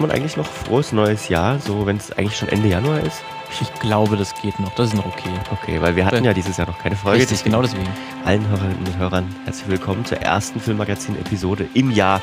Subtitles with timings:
[0.00, 3.22] sagt man eigentlich noch frohes neues Jahr, so wenn es eigentlich schon Ende Januar ist?
[3.60, 4.74] Ich glaube, das geht noch.
[4.74, 5.28] Das ist noch okay.
[5.50, 7.20] Okay, weil wir hatten ja dieses Jahr noch keine Folge.
[7.20, 7.86] Richtig, genau deswegen.
[8.24, 12.22] Allen Hörerinnen und Hörern herzlich willkommen zur ersten Filmmagazin-Episode im Jahr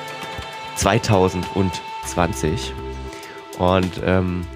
[0.78, 2.74] 2020.
[3.60, 4.48] Und ähm,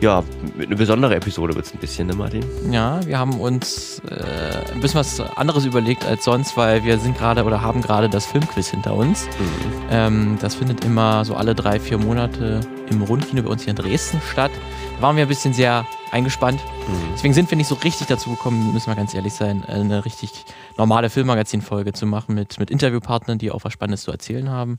[0.00, 0.22] ja,
[0.58, 2.44] eine besondere Episode wird es ein bisschen, ne Martin?
[2.70, 7.16] Ja, wir haben uns äh, ein bisschen was anderes überlegt als sonst, weil wir sind
[7.16, 9.26] gerade oder haben gerade das Filmquiz hinter uns.
[9.26, 9.82] Mhm.
[9.90, 13.76] Ähm, das findet immer so alle drei, vier Monate im Rundkino bei uns hier in
[13.76, 14.50] Dresden statt.
[14.96, 16.60] Da waren wir ein bisschen sehr eingespannt.
[16.88, 17.12] Mhm.
[17.14, 20.30] Deswegen sind wir nicht so richtig dazu gekommen, müssen wir ganz ehrlich sein, eine richtig
[20.76, 24.78] normale Filmmagazin-Folge zu machen mit, mit Interviewpartnern, die auch was Spannendes zu erzählen haben.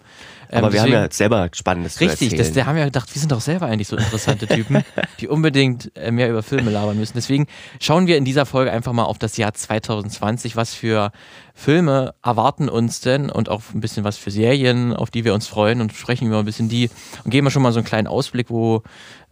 [0.49, 2.41] Ähm, Aber wir deswegen, haben ja selber Spannendes richtig, zu erzählen.
[2.41, 4.83] Richtig, da haben wir gedacht, wir sind doch selber eigentlich so interessante Typen,
[5.19, 7.13] die unbedingt äh, mehr über Filme labern müssen.
[7.15, 7.47] Deswegen
[7.79, 10.55] schauen wir in dieser Folge einfach mal auf das Jahr 2020.
[10.55, 11.11] Was für
[11.53, 15.47] Filme erwarten uns denn und auch ein bisschen was für Serien, auf die wir uns
[15.47, 16.89] freuen und sprechen über ein bisschen die
[17.23, 18.83] und geben wir schon mal so einen kleinen Ausblick, wo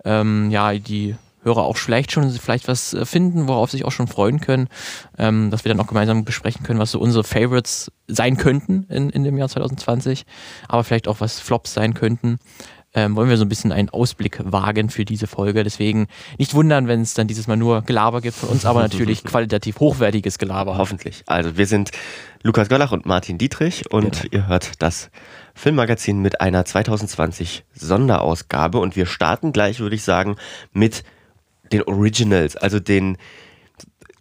[0.03, 1.15] ähm, ja die
[1.45, 4.67] Hörer auch vielleicht schon vielleicht was äh, finden, worauf sie sich auch schon freuen können,
[5.17, 9.09] ähm, dass wir dann auch gemeinsam besprechen können, was so unsere Favorites sein könnten in,
[9.09, 10.25] in dem Jahr 2020,
[10.67, 12.39] aber vielleicht auch was Flops sein könnten.
[12.97, 15.65] Ähm, wollen wir so ein bisschen einen Ausblick wagen für diese Folge.
[15.65, 19.25] Deswegen nicht wundern, wenn es dann dieses Mal nur Gelaber gibt von uns, aber natürlich
[19.25, 20.77] qualitativ hochwertiges Gelaber.
[20.77, 21.23] Hoffentlich.
[21.25, 21.91] Also wir sind
[22.41, 24.33] Lukas Göllach und Martin Dietrich und genau.
[24.33, 25.09] ihr hört das
[25.55, 30.37] Filmmagazin mit einer 2020 Sonderausgabe und wir starten gleich, würde ich sagen,
[30.71, 31.03] mit
[31.77, 33.17] den Originals, also den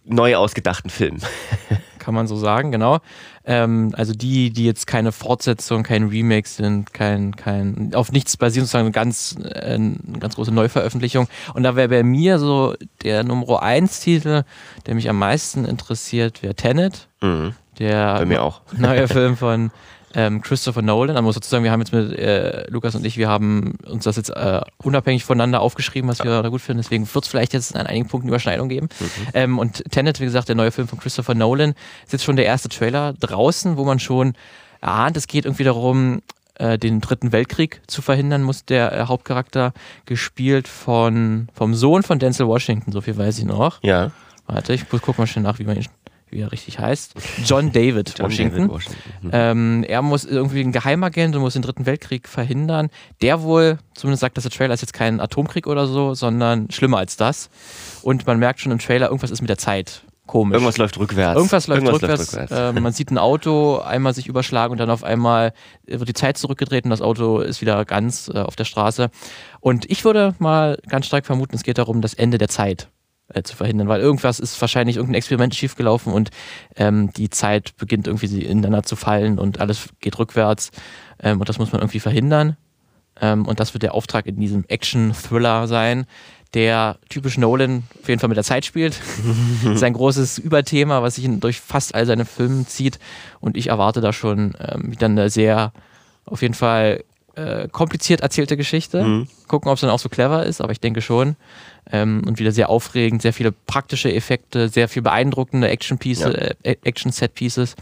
[0.05, 1.19] neu ausgedachten Film.
[1.99, 2.99] Kann man so sagen, genau.
[3.47, 8.67] Ähm, also die, die jetzt keine Fortsetzung, kein Remake sind, kein, kein, auf nichts basieren,
[8.67, 11.29] sozusagen ganz, äh, eine ganz große Neuveröffentlichung.
[11.55, 14.43] Und da wäre bei mir so der Nummer 1 Titel,
[14.85, 17.09] der mich am meisten interessiert, wäre Tenet.
[17.23, 17.55] Mhm.
[17.79, 18.61] Der bei mir auch.
[18.77, 19.71] neue Film von
[20.15, 21.15] ähm, Christopher Nolan.
[21.15, 24.05] Man muss dazu sagen, wir haben jetzt mit äh, Lukas und ich, wir haben uns
[24.05, 26.83] das jetzt äh, unabhängig voneinander aufgeschrieben, was wir da gut finden.
[26.83, 28.89] Deswegen wird es vielleicht jetzt an einigen Punkten Überschneidung geben.
[28.99, 29.07] Mhm.
[29.35, 31.75] Ähm, und Tenet, wie gesagt, der neue Film von Christopher Nolan,
[32.05, 34.35] ist jetzt schon der erste Trailer draußen, wo man schon
[34.81, 36.23] erahnt, es geht irgendwie darum,
[36.57, 39.73] äh, den dritten Weltkrieg zu verhindern, muss der äh, Hauptcharakter
[40.07, 43.83] gespielt von vom Sohn von Denzel Washington, so viel weiß ich noch.
[43.83, 44.13] Ja.
[44.47, 45.87] Warte, ich guck mal schnell nach, wie man ihn
[46.35, 47.15] wie er richtig heißt,
[47.45, 48.59] John David John Washington.
[48.59, 49.01] David Washington.
[49.23, 49.31] Mhm.
[49.33, 52.91] Ähm, er muss irgendwie ein Geheimagent und muss den Dritten Weltkrieg verhindern.
[53.23, 56.99] Der wohl, zumindest sagt das der Trailer, ist jetzt kein Atomkrieg oder so, sondern schlimmer
[56.99, 57.49] als das.
[58.03, 60.55] Und man merkt schon im Trailer, irgendwas ist mit der Zeit komisch.
[60.55, 61.37] Irgendwas läuft rückwärts.
[61.37, 62.33] Irgendwas läuft Irgendwas rückwärts.
[62.33, 62.77] Läuft rückwärts.
[62.77, 65.53] Äh, man sieht ein Auto einmal sich überschlagen und dann auf einmal
[65.87, 69.11] wird die Zeit zurückgedreht und das Auto ist wieder ganz äh, auf der Straße.
[69.61, 72.89] Und ich würde mal ganz stark vermuten, es geht darum, das Ende der Zeit
[73.29, 76.31] äh, zu verhindern, weil irgendwas ist wahrscheinlich irgendein Experiment schiefgelaufen und
[76.77, 80.71] ähm, die Zeit beginnt irgendwie ineinander zu fallen und alles geht rückwärts
[81.23, 82.57] ähm, und das muss man irgendwie verhindern.
[83.21, 86.07] Ähm, und das wird der Auftrag in diesem Action-Thriller sein,
[86.53, 89.01] der typisch Nolan auf jeden Fall mit der Zeit spielt.
[89.65, 92.99] das ist ein großes Überthema, was sich durch fast all seine Filme zieht
[93.41, 95.73] und ich erwarte da schon ähm, wieder eine sehr
[96.27, 97.05] auf jeden Fall
[97.37, 99.05] äh, kompliziert erzählte Geschichte.
[99.05, 99.29] Mhm.
[99.49, 101.37] Gucken, ob es dann auch so clever ist, aber ich denke schon.
[101.91, 106.31] Ähm, und wieder sehr aufregend, sehr viele praktische Effekte, sehr viel beeindruckende Action-Pieces, ja.
[106.63, 107.77] äh, Action-Set-Pieces.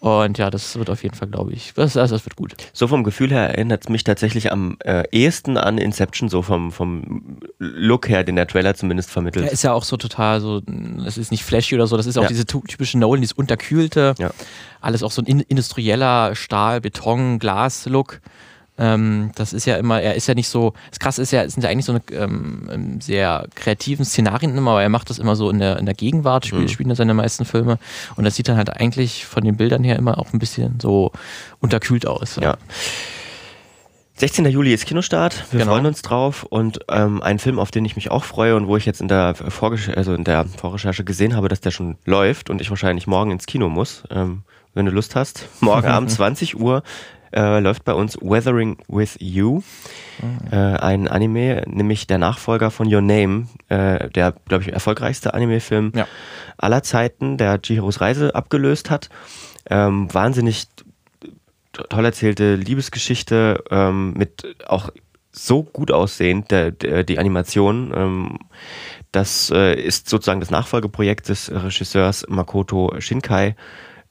[0.00, 2.54] Und ja, das wird auf jeden Fall, glaube ich, das, das, wird gut.
[2.72, 6.72] So vom Gefühl her erinnert es mich tatsächlich am äh, ehesten an Inception, so vom,
[6.72, 9.44] vom Look her, den der Trailer zumindest vermittelt.
[9.44, 10.62] Ja, ist ja auch so total so,
[11.06, 12.28] es ist nicht flashy oder so, das ist auch ja.
[12.28, 14.30] diese typische Nolan, dieses unterkühlte, ja.
[14.80, 18.22] alles auch so ein industrieller Stahl, Beton, Glas-Look.
[18.80, 21.52] Ähm, das ist ja immer, er ist ja nicht so, das krasse ist ja, es
[21.52, 25.36] sind ja eigentlich so eine ähm, sehr kreativen Szenarien immer, aber er macht das immer
[25.36, 26.68] so in der, in der Gegenwart, spielt, mhm.
[26.68, 27.78] spielt er seine meisten Filme
[28.16, 31.12] und das sieht dann halt eigentlich von den Bildern her immer auch ein bisschen so
[31.60, 32.36] unterkühlt aus.
[32.36, 32.56] Ja.
[34.14, 34.46] 16.
[34.46, 35.44] Juli ist Kinostart.
[35.50, 35.72] Wir genau.
[35.72, 38.78] freuen uns drauf und ähm, ein Film, auf den ich mich auch freue und wo
[38.78, 42.48] ich jetzt in der, Vorgesch also in der Vorrecherche gesehen habe, dass der schon läuft
[42.48, 44.04] und ich wahrscheinlich morgen ins Kino muss.
[44.10, 44.42] Ähm,
[44.72, 46.82] wenn du Lust hast, morgen Abend 20 Uhr
[47.32, 49.62] äh, läuft bei uns Weathering with You,
[50.20, 50.38] mhm.
[50.50, 55.92] äh, ein Anime, nämlich der Nachfolger von Your Name, äh, der, glaube ich, erfolgreichste Anime-Film
[55.94, 56.06] ja.
[56.58, 59.08] aller Zeiten, der Chihiros Reise abgelöst hat.
[59.68, 60.66] Ähm, wahnsinnig
[61.72, 64.90] toll erzählte Liebesgeschichte ähm, mit auch
[65.32, 67.92] so gut aussehend, der, der, die Animation.
[67.94, 68.38] Ähm,
[69.12, 73.56] das äh, ist sozusagen das Nachfolgeprojekt des Regisseurs Makoto Shinkai.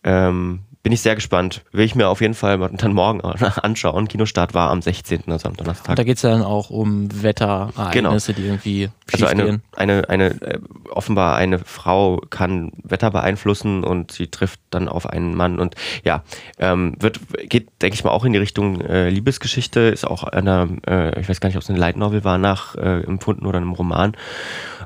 [0.04, 1.64] Ähm, bin ich sehr gespannt.
[1.74, 4.08] Will ich mir auf jeden Fall dann morgen anschauen.
[4.08, 5.90] Kinostart war am 16., also am Donnerstag.
[5.90, 8.46] Und da geht es dann auch um Wetterereignisse, genau.
[8.46, 10.60] die irgendwie also eine, eine, eine, äh,
[10.90, 16.24] offenbar eine Frau kann Wetter beeinflussen und sie trifft dann auf einen Mann und ja,
[16.60, 20.70] ähm, wird, geht, denke ich mal, auch in die Richtung äh, Liebesgeschichte, ist auch einer,
[20.88, 23.58] äh, ich weiß gar nicht, ob es eine Light Novel war, nach äh, empfunden oder
[23.58, 24.16] einem Roman.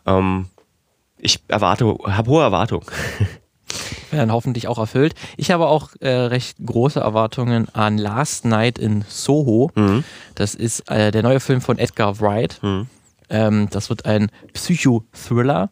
[0.07, 0.47] Ähm,
[1.19, 2.85] ich erwarte, habe hohe Erwartungen.
[4.11, 5.13] werden hoffentlich auch erfüllt.
[5.37, 9.71] Ich habe auch äh, recht große Erwartungen an Last Night in Soho.
[9.75, 10.03] Mhm.
[10.35, 12.59] Das ist äh, der neue Film von Edgar Wright.
[12.61, 12.87] Mhm.
[13.29, 15.69] Ähm, das wird ein Psycho-Thriller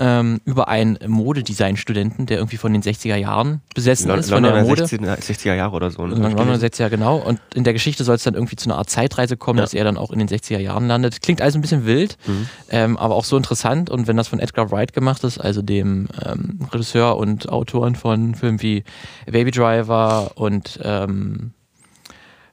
[0.00, 4.64] ähm, über einen Modedesign-Studenten, der irgendwie von den 60er Jahren besessen L ist, von der
[4.64, 4.86] Mode.
[4.86, 6.06] 60, 60er Jahre oder so.
[6.06, 6.14] Ne?
[6.14, 7.18] London 60er, genau.
[7.18, 9.64] Und in der Geschichte soll es dann irgendwie zu einer Art Zeitreise kommen, ja.
[9.64, 11.20] dass er dann auch in den 60er Jahren landet.
[11.20, 12.48] Klingt also ein bisschen wild, mhm.
[12.70, 13.90] ähm, aber auch so interessant.
[13.90, 18.34] Und wenn das von Edgar Wright gemacht ist, also dem ähm, Regisseur und Autoren von
[18.34, 18.84] Filmen wie
[19.26, 21.52] Baby Driver und ähm,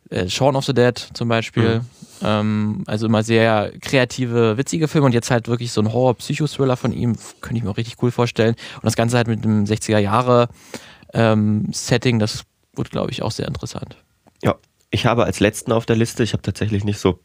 [0.10, 1.86] äh, Shaun of the Dead zum Beispiel, mhm.
[2.22, 6.92] Ähm, also immer sehr kreative, witzige Filme und jetzt halt wirklich so ein Horror-Psycho-Thriller von
[6.92, 8.56] ihm, könnte ich mir auch richtig cool vorstellen.
[8.76, 12.44] Und das Ganze halt mit einem 60er-Jahre-Setting, ähm, das
[12.76, 13.98] wird, glaube ich, auch sehr interessant.
[14.44, 14.56] Ja,
[14.90, 17.20] ich habe als letzten auf der Liste, ich habe tatsächlich nicht so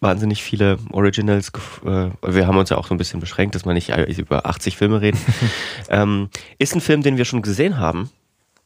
[0.00, 1.52] wahnsinnig viele Originals.
[1.84, 4.76] Äh, wir haben uns ja auch so ein bisschen beschränkt, dass wir nicht über 80
[4.76, 5.18] Filme reden.
[5.88, 8.10] ähm, ist ein Film, den wir schon gesehen haben.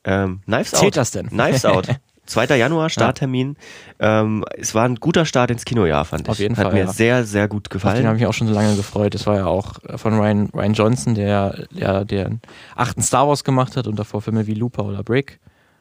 [0.05, 0.97] Ähm, Knives Zählt Out.
[0.97, 1.29] das denn?
[1.29, 1.89] Knives Out.
[2.27, 2.57] 2.
[2.57, 3.57] Januar, Starttermin.
[4.01, 4.21] Ja.
[4.21, 6.29] Ähm, es war ein guter Start ins Kinojahr, fand ich.
[6.29, 6.67] Auf jeden Fall.
[6.67, 6.93] Hat mir ja.
[6.93, 7.95] sehr, sehr gut gefallen.
[7.95, 9.15] Auf den habe ich mich auch schon so lange gefreut.
[9.15, 12.41] Das war ja auch von Ryan, Ryan Johnson, der, der den
[12.77, 15.41] achten Star Wars gemacht hat und davor Filme wie Looper oder Brick.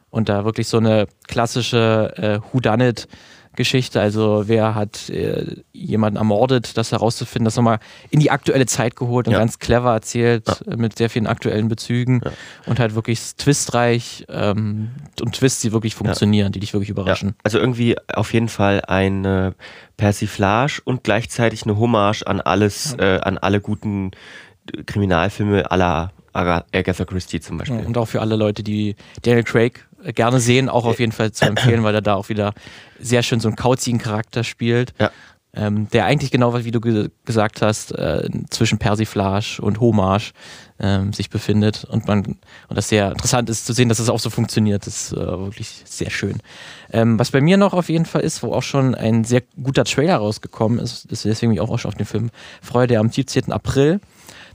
[0.10, 3.08] Und da wirklich so eine klassische äh, Whodunit-
[3.56, 8.96] Geschichte, also wer hat äh, jemanden ermordet, das herauszufinden, das nochmal in die aktuelle Zeit
[8.96, 9.40] geholt und ja.
[9.40, 10.74] ganz clever erzählt, ja.
[10.74, 12.32] Äh, mit sehr vielen aktuellen Bezügen ja.
[12.66, 17.36] und halt wirklich twistreich ähm, und Twists, die wirklich funktionieren, die dich wirklich überraschen.
[17.44, 19.54] Also irgendwie auf jeden Fall eine
[19.98, 24.12] Persiflage und gleichzeitig eine Hommage an alles, äh, an alle guten
[24.86, 27.86] Kriminalfilme aller Agatha Christie zum Beispiel.
[27.86, 31.46] und auch für alle Leute, die Daniel Craig gerne sehen, auch auf jeden Fall zu
[31.46, 32.54] empfehlen, weil er da auch wieder
[33.00, 34.94] sehr schön so einen kauzigen Charakter spielt.
[35.00, 35.12] Ja.
[35.54, 40.32] Ähm, der eigentlich genau, wie du ge gesagt hast, äh, zwischen Persiflage und Hommage
[40.80, 44.20] ähm, sich befindet und man und das sehr interessant ist zu sehen, dass das auch
[44.20, 44.88] so funktioniert.
[44.88, 46.40] Das ist äh, wirklich sehr schön.
[46.94, 49.84] Ähm, was bei mir noch auf jeden Fall ist, wo auch schon ein sehr guter
[49.84, 52.30] Trailer rausgekommen ist, ist deswegen mich auch schon auf den Film
[52.62, 53.52] freue, der am 17.
[53.52, 54.00] April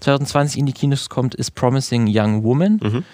[0.00, 2.80] 2020 in die Kinos kommt, ist Promising Young Woman.
[2.82, 3.04] Mhm.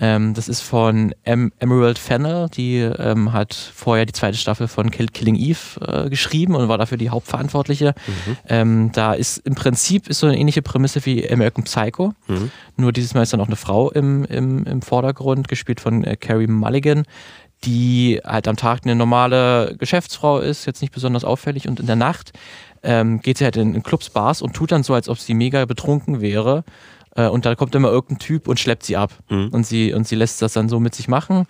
[0.00, 4.90] Ähm, das ist von em Emerald Fennel, die ähm, hat vorher die zweite Staffel von
[4.90, 7.94] Kill Killing Eve äh, geschrieben und war dafür die Hauptverantwortliche.
[8.06, 8.36] Mhm.
[8.48, 12.14] Ähm, da ist im Prinzip ist so eine ähnliche Prämisse wie American Psycho.
[12.26, 12.50] Mhm.
[12.76, 16.16] Nur dieses Mal ist dann auch eine Frau im, im, im Vordergrund, gespielt von äh,
[16.16, 17.04] Carrie Mulligan,
[17.64, 21.96] die halt am Tag eine normale Geschäftsfrau ist, jetzt nicht besonders auffällig und in der
[21.96, 22.32] Nacht
[22.82, 25.34] ähm, geht sie halt in, in Clubs, Bars und tut dann so, als ob sie
[25.34, 26.64] mega betrunken wäre
[27.14, 29.12] äh, und da kommt immer irgendein Typ und schleppt sie ab.
[29.28, 29.48] Mhm.
[29.52, 31.46] Und, sie, und sie lässt das dann so mit sich machen,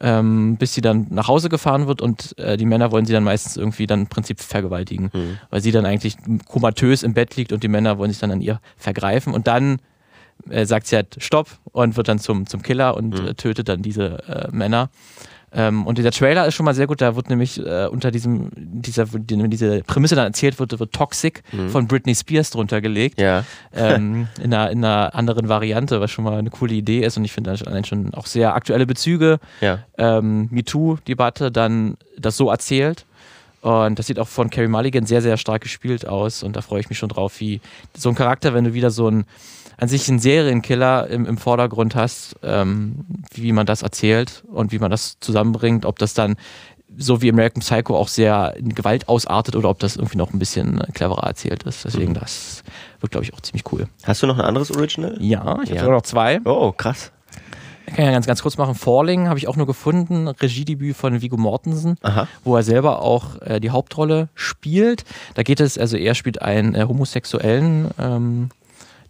[0.00, 3.24] ähm, bis sie dann nach Hause gefahren wird und äh, die Männer wollen sie dann
[3.24, 5.10] meistens irgendwie dann im Prinzip vergewaltigen.
[5.12, 5.38] Mhm.
[5.50, 6.16] Weil sie dann eigentlich
[6.46, 9.32] komatös im Bett liegt und die Männer wollen sich dann an ihr vergreifen.
[9.32, 9.78] Und dann
[10.50, 13.28] äh, sagt sie halt Stopp und wird dann zum, zum Killer und mhm.
[13.28, 14.90] Äh, tötet dann diese äh, Männer.
[15.54, 17.00] Ähm, und dieser Trailer ist schon mal sehr gut.
[17.00, 21.42] Da wird nämlich äh, unter diesem, dieser, die, diese Prämisse dann erzählt wird, wird Toxic
[21.52, 21.70] mhm.
[21.70, 23.20] von Britney Spears drunter gelegt.
[23.20, 23.44] Ja.
[23.72, 27.16] Ähm, in, einer, in einer anderen Variante, was schon mal eine coole Idee ist.
[27.16, 29.38] Und ich finde allein schon auch sehr aktuelle Bezüge.
[29.60, 29.78] Ja.
[29.96, 33.06] Ähm, MeToo-Debatte dann das so erzählt.
[33.60, 36.42] Und das sieht auch von Carrie Mulligan sehr, sehr stark gespielt aus.
[36.42, 37.60] Und da freue ich mich schon drauf, wie
[37.96, 39.24] so ein Charakter, wenn du wieder so ein
[39.76, 44.78] an sich einen Serienkiller im, im Vordergrund hast, ähm, wie man das erzählt und wie
[44.78, 46.36] man das zusammenbringt, ob das dann
[46.96, 50.38] so wie American Psycho auch sehr in Gewalt ausartet oder ob das irgendwie noch ein
[50.38, 51.84] bisschen cleverer erzählt ist.
[51.84, 52.20] Deswegen, mhm.
[52.20, 52.62] das
[53.00, 53.88] wird, glaube ich, auch ziemlich cool.
[54.04, 55.16] Hast du noch ein anderes Original?
[55.20, 55.80] Ja, ich habe ja.
[55.80, 56.40] sogar noch zwei.
[56.44, 57.10] Oh, krass.
[57.86, 58.74] Ich kann ja ganz, ganz kurz machen.
[58.74, 62.28] Falling habe ich auch nur gefunden, Regiedebüt von Vigo Mortensen, Aha.
[62.42, 65.04] wo er selber auch äh, die Hauptrolle spielt.
[65.34, 68.50] Da geht es, also er spielt einen äh, homosexuellen ähm,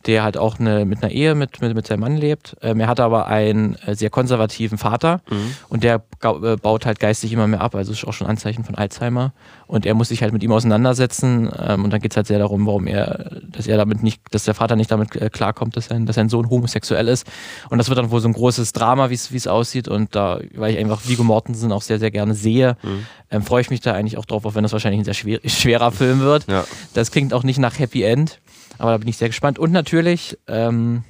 [0.07, 2.57] der halt auch eine, mit einer Ehe mit, mit, mit seinem Mann lebt.
[2.61, 5.55] Ähm, er hat aber einen äh, sehr konservativen Vater mhm.
[5.69, 7.75] und der äh, baut halt geistig immer mehr ab.
[7.75, 9.33] Also ist auch schon Anzeichen von Alzheimer.
[9.67, 11.51] Und er muss sich halt mit ihm auseinandersetzen.
[11.59, 14.45] Ähm, und dann geht es halt sehr darum, warum er, dass er damit nicht, dass
[14.45, 17.27] der Vater nicht damit äh, klarkommt, dass sein, dass sein Sohn homosexuell ist.
[17.71, 19.89] Und das wird dann wohl so ein großes Drama, wie es aussieht.
[19.89, 23.07] Und da, weil ich einfach Vigo Mortensen auch sehr, sehr gerne sehe, mhm.
[23.31, 25.41] ähm, freue ich mich da eigentlich auch drauf, auch wenn das wahrscheinlich ein sehr schwer,
[25.47, 26.47] schwerer Film wird.
[26.49, 26.65] Ja.
[26.93, 28.41] Das klingt auch nicht nach Happy End.
[28.79, 29.59] Aber da bin ich sehr gespannt.
[29.59, 31.05] Und natürlich ähm,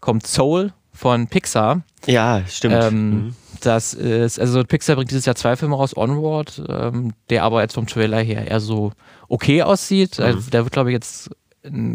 [0.00, 1.82] kommt Soul von Pixar.
[2.06, 2.76] Ja, stimmt.
[2.78, 3.34] Ähm, mhm.
[3.60, 7.74] Das ist, also Pixar bringt dieses Jahr zwei Filme raus, Onward, ähm, der aber jetzt
[7.74, 8.92] vom Trailer her eher so
[9.28, 10.18] okay aussieht.
[10.18, 10.24] Mhm.
[10.24, 11.30] Also, der wird, glaube ich, jetzt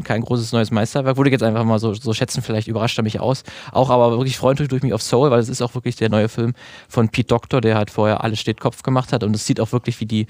[0.03, 1.17] kein großes neues Meisterwerk.
[1.17, 3.43] Würde ich jetzt einfach mal so, so schätzen, vielleicht überrascht er mich aus.
[3.71, 6.29] Auch aber wirklich freundlich durch mich auf Soul, weil es ist auch wirklich der neue
[6.29, 6.53] Film
[6.89, 9.23] von Pete Doctor, der halt vorher Alles steht Kopf gemacht hat.
[9.23, 10.27] Und es sieht auch wirklich wie die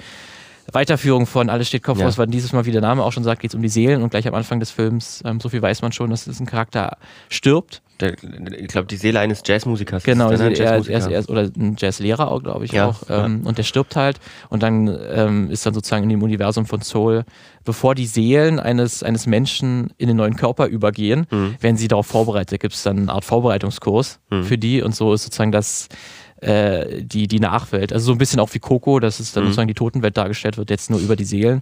[0.74, 2.08] Weiterführung von Alles steht Kopf ja.
[2.08, 4.02] aus, weil dieses Mal, wie der Name auch schon sagt, geht es um die Seelen
[4.02, 6.46] und gleich am Anfang des Films, ähm, so viel weiß man schon, dass es ein
[6.46, 6.98] Charakter
[7.30, 7.82] stirbt.
[8.00, 10.04] Der, ich glaube, die Seele eines Jazzmusikers.
[10.04, 13.04] Genau, ist er, er, er, oder ein Jazzlehrer auch, glaube ich ja, auch.
[13.10, 13.50] Ähm, ja.
[13.50, 17.26] Und der stirbt halt und dann ähm, ist dann sozusagen in dem Universum von Soul,
[17.64, 21.56] bevor die Seelen eines, eines Menschen in den neuen Körper übergehen, mhm.
[21.60, 22.54] werden sie darauf vorbereitet.
[22.54, 24.44] Da gibt es dann eine Art Vorbereitungskurs mhm.
[24.44, 25.88] für die und so ist sozusagen das
[26.42, 27.94] äh, die, die Nachwelt.
[27.94, 29.48] Also so ein bisschen auch wie Coco, dass es dann mhm.
[29.48, 31.62] sozusagen die Totenwelt dargestellt wird, jetzt nur über die Seelen.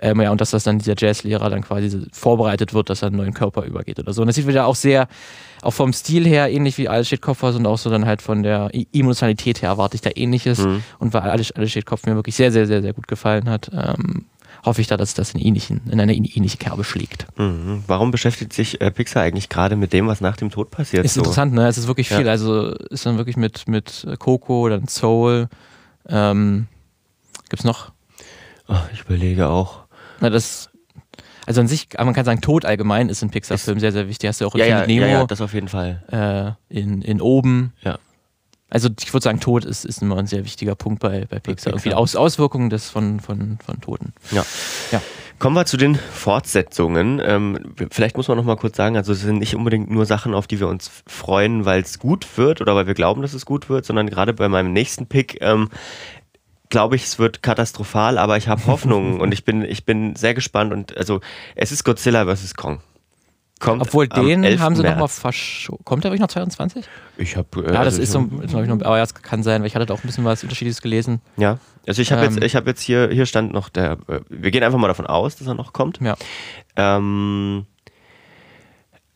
[0.00, 3.16] Ähm, ja, und dass das dann dieser Jazzlehrer dann quasi vorbereitet wird, dass er einen
[3.16, 4.22] neuen Körper übergeht oder so.
[4.22, 5.08] Und das sieht wieder auch sehr,
[5.62, 8.22] auch vom Stil her ähnlich wie Alles steht Kopf aus und auch so dann halt
[8.22, 10.58] von der Emotionalität her erwarte ich da ähnliches.
[10.58, 10.82] Mhm.
[10.98, 13.70] Und weil Alles, Alles steht Kopf mir wirklich sehr, sehr, sehr, sehr gut gefallen hat,
[13.72, 14.24] ähm,
[14.64, 17.26] hoffe ich da, dass das in, ähnlichen, in eine ähnliche Kerbe schlägt.
[17.38, 17.84] Mhm.
[17.86, 21.04] Warum beschäftigt sich äh, Pixar eigentlich gerade mit dem, was nach dem Tod passiert?
[21.04, 21.20] Ist so?
[21.20, 21.68] interessant, ne?
[21.68, 22.26] Es ist wirklich viel.
[22.26, 22.32] Ja.
[22.32, 25.48] Also ist dann wirklich mit, mit Coco, dann Soul.
[26.08, 26.66] Ähm,
[27.50, 27.92] es noch?
[28.68, 29.84] Oh, ich überlege auch.
[30.20, 30.70] Na, das
[31.46, 34.28] also an sich, man kann sagen, Tod allgemein ist in Pixar-Filmen sehr, sehr wichtig.
[34.28, 35.06] Hast du auch in ja, ja, Nemo.
[35.06, 36.56] Ja, ja, das auf jeden Fall.
[36.70, 37.74] Äh, in, in Oben.
[37.82, 37.98] Ja.
[38.74, 41.74] Also ich würde sagen, Tod ist, ist immer ein sehr wichtiger Punkt bei, bei Pixar.
[41.74, 44.12] Irgendwie Aus, Auswirkungen des, von, von, von Toten.
[44.32, 44.44] Ja.
[44.90, 45.00] ja.
[45.38, 47.22] Kommen wir zu den Fortsetzungen.
[47.24, 50.34] Ähm, vielleicht muss man noch mal kurz sagen, also es sind nicht unbedingt nur Sachen,
[50.34, 53.46] auf die wir uns freuen, weil es gut wird oder weil wir glauben, dass es
[53.46, 55.70] gut wird, sondern gerade bei meinem nächsten Pick ähm,
[56.68, 60.34] glaube ich, es wird katastrophal, aber ich habe Hoffnung und ich bin, ich bin sehr
[60.34, 61.20] gespannt und also
[61.54, 62.54] es ist Godzilla vs.
[62.56, 62.80] Kong.
[63.64, 65.82] Kommt Obwohl den haben sie nochmal verschoben.
[65.84, 66.84] Kommt der wirklich noch 22?
[67.16, 67.48] Ich habe.
[67.62, 68.28] Äh, ja, das also ist so.
[68.42, 70.82] Ist noch, aber ja, es kann sein, weil ich hatte auch ein bisschen was Unterschiedliches
[70.82, 71.22] gelesen.
[71.38, 73.92] Ja, also ich habe ähm, jetzt, ich habe jetzt hier, hier stand noch der.
[74.06, 75.98] Äh, wir gehen einfach mal davon aus, dass er noch kommt.
[76.02, 76.14] Ja.
[76.76, 77.64] Ähm,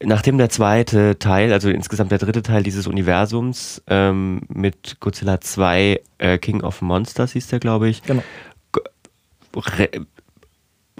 [0.02, 6.00] nachdem der zweite Teil, also insgesamt der dritte Teil dieses Universums ähm, mit Godzilla 2
[6.16, 8.02] äh, King of Monsters hieß der, glaube ich.
[8.02, 8.22] Genau.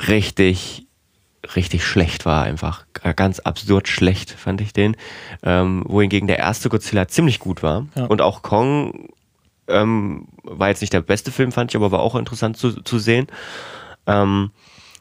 [0.07, 0.88] richtig
[1.55, 2.85] richtig schlecht war, einfach
[3.17, 4.97] ganz absurd schlecht fand ich den.
[5.43, 8.07] Ähm, wohingegen der erste Godzilla ziemlich gut war ja.
[8.07, 9.09] und auch Kong
[9.69, 12.99] ähm, war jetzt nicht der beste Film, fand ich, aber war auch interessant zu, zu
[12.99, 13.29] sehen.
[14.07, 14.51] Ähm,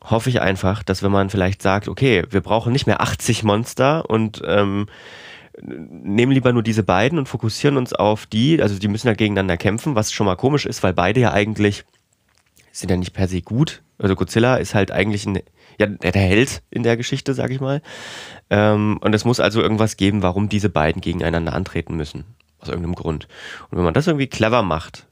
[0.03, 4.09] hoffe ich einfach, dass wenn man vielleicht sagt, okay, wir brauchen nicht mehr 80 Monster
[4.09, 4.87] und ähm,
[5.61, 9.57] nehmen lieber nur diese beiden und fokussieren uns auf die, also die müssen ja gegeneinander
[9.57, 11.83] kämpfen, was schon mal komisch ist, weil beide ja eigentlich
[12.71, 13.81] sind ja nicht per se gut.
[13.97, 15.39] Also Godzilla ist halt eigentlich ein
[15.79, 17.81] ja, der Held in der Geschichte, sag ich mal.
[18.49, 22.25] Ähm, und es muss also irgendwas geben, warum diese beiden gegeneinander antreten müssen.
[22.59, 23.27] Aus irgendeinem Grund.
[23.69, 25.06] Und wenn man das irgendwie clever macht,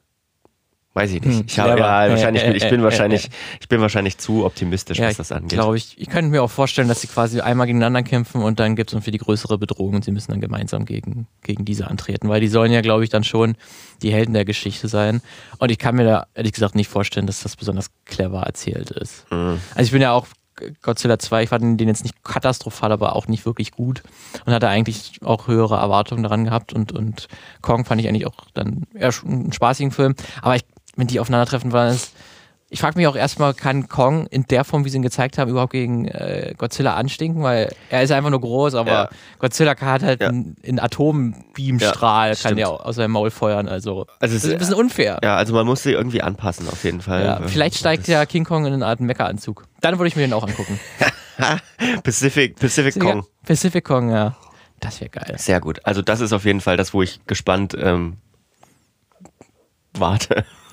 [0.96, 1.52] Weiß ich nicht.
[1.52, 4.98] Ich, hab, ja, wahrscheinlich, äh, äh, ich bin äh, wahrscheinlich, ich bin wahrscheinlich zu optimistisch,
[4.98, 5.50] ja, was das angeht.
[5.50, 6.00] Glaube ich.
[6.00, 8.94] Ich könnte mir auch vorstellen, dass sie quasi einmal gegeneinander kämpfen und dann gibt es
[8.94, 12.48] irgendwie die größere Bedrohung und sie müssen dann gemeinsam gegen, gegen diese antreten, weil die
[12.48, 13.58] sollen ja, glaube ich, dann schon
[14.04, 15.22] die Helden der Geschichte sein.
[15.58, 19.30] Und ich kann mir da ehrlich gesagt nicht vorstellen, dass das besonders clever erzählt ist.
[19.32, 19.60] Mhm.
[19.76, 20.28] Also ich bin ja auch
[20.82, 24.04] Godzilla 2, ich fand den jetzt nicht katastrophal, aber auch nicht wirklich gut
[24.46, 27.28] und hatte eigentlich auch höhere Erwartungen daran gehabt und, und
[27.62, 30.64] Kong fand ich eigentlich auch dann eher einen spaßigen Film, aber ich,
[30.96, 32.14] wenn die aufeinandertreffen waren, ist,
[32.70, 35.52] ich frage mich auch erstmal, kann Kong in der Form, wie sie ihn gezeigt haben,
[35.52, 37.44] überhaupt gegen äh, Godzilla anstinken?
[37.44, 39.10] Weil er ist einfach nur groß, aber ja.
[39.38, 40.30] Godzilla hat halt ja.
[40.30, 43.68] einen, einen Atombeamstrahl, ja, kann der aus seinem Maul feuern.
[43.68, 45.20] Also, also das ist ein bisschen unfair.
[45.24, 47.24] Ja, also man muss sie irgendwie anpassen, auf jeden Fall.
[47.24, 49.68] Ja, vielleicht steigt ja King Kong in eine Art Mecha-Anzug.
[49.82, 50.80] Dann würde ich mir den auch angucken.
[52.04, 53.26] Pacific, Pacific Kong.
[53.46, 54.36] Pacific Kong, ja.
[54.80, 55.36] Das wäre geil.
[55.38, 55.80] Sehr gut.
[55.86, 58.18] Also das ist auf jeden Fall das, wo ich gespannt ähm,
[59.94, 60.46] warte.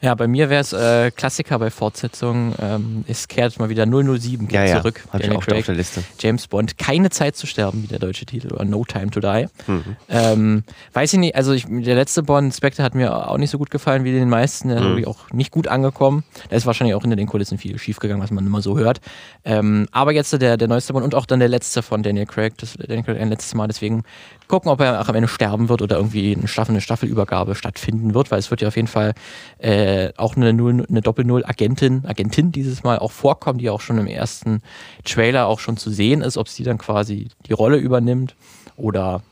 [0.00, 2.54] Ja, bei mir wäre es äh, Klassiker bei Fortsetzungen.
[2.60, 4.76] Ähm, es kehrt mal wieder 007 ja, ja.
[4.76, 5.02] zurück.
[5.12, 6.04] Hab ich auch Craig, auf der Liste.
[6.20, 9.46] James Bond, keine Zeit zu sterben, wie der deutsche Titel, oder No Time to Die.
[9.66, 9.96] Mhm.
[10.08, 13.58] Ähm, weiß ich nicht, also ich, der letzte Bond, Spectre, hat mir auch nicht so
[13.58, 14.68] gut gefallen wie den meisten.
[14.68, 14.98] Der mhm.
[14.98, 16.22] ist auch nicht gut angekommen.
[16.48, 19.00] Da ist wahrscheinlich auch hinter den Kulissen viel schiefgegangen, was man immer so hört.
[19.44, 22.56] Ähm, aber jetzt der, der neueste Bond und auch dann der letzte von Daniel Craig,
[22.58, 24.04] das Daniel Craig ein letztes Mal, deswegen
[24.46, 28.14] gucken, ob er auch am Ende sterben wird oder irgendwie eine, Staffel, eine Staffelübergabe stattfinden
[28.14, 29.14] wird, weil es wird ja auf jeden Fall
[29.58, 34.06] äh, auch eine, Null, eine Doppel-Null-Agentin Agentin dieses Mal auch vorkommen, die auch schon im
[34.06, 34.62] ersten
[35.04, 38.34] Trailer auch schon zu sehen ist, ob sie dann quasi die Rolle übernimmt
[38.76, 39.22] oder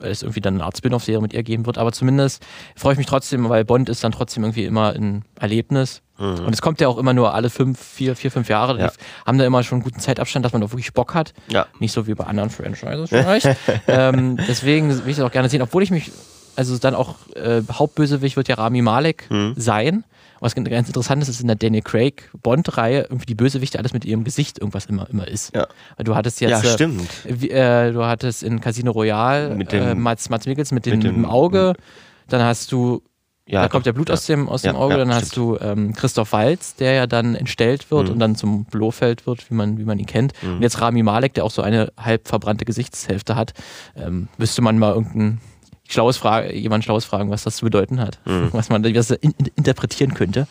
[0.00, 1.78] es irgendwie dann eine Art Spin-off-Serie mit ihr geben wird.
[1.78, 2.44] Aber zumindest
[2.76, 6.02] freue ich mich trotzdem, weil Bond ist dann trotzdem irgendwie immer ein Erlebnis.
[6.18, 6.46] Mhm.
[6.46, 8.78] Und es kommt ja auch immer nur alle fünf, vier, vier, fünf Jahre.
[8.78, 8.92] Ja.
[9.26, 11.34] Haben da immer schon einen guten Zeitabstand, dass man auch wirklich Bock hat.
[11.48, 11.66] Ja.
[11.78, 13.48] Nicht so wie bei anderen Franchises vielleicht.
[13.88, 16.12] ähm, deswegen will ich das auch gerne sehen, obwohl ich mich,
[16.60, 19.54] also dann auch äh, Hauptbösewicht wird ja Rami Malek mhm.
[19.56, 20.04] sein.
[20.40, 24.04] Was ganz interessant ist, ist in der Daniel Craig Bond-Reihe irgendwie die Bösewichte alles mit
[24.04, 25.54] ihrem Gesicht irgendwas immer, immer ist.
[25.54, 25.66] Ja.
[25.96, 26.62] Du hattest jetzt.
[26.62, 27.08] Ja, stimmt.
[27.24, 30.98] Äh, äh, du hattest in Casino Royale mit dem, äh, Mats, Mats Mikkels mit, dem,
[30.98, 31.74] mit dem Auge.
[32.28, 33.02] Dann hast du
[33.46, 34.14] ja, da kommt ja Blut ja.
[34.14, 34.98] aus dem, aus dem Auge.
[34.98, 38.12] Dann hast du ähm, Christoph Walz, der ja dann entstellt wird mhm.
[38.12, 40.34] und dann zum Blofeld wird, wie man, wie man ihn kennt.
[40.42, 40.56] Mhm.
[40.56, 43.54] Und jetzt Rami Malek, der auch so eine halb verbrannte Gesichtshälfte hat.
[43.96, 45.40] Ähm, müsste man mal irgendein
[45.90, 48.48] schlaues Frage, jemand schlaues fragen, was das zu bedeuten hat, mhm.
[48.52, 50.46] was man was in, in, interpretieren könnte.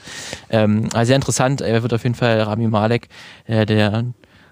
[0.49, 1.61] Ähm, also sehr interessant.
[1.61, 3.09] Er wird auf jeden Fall Rami Malek,
[3.45, 4.05] äh, der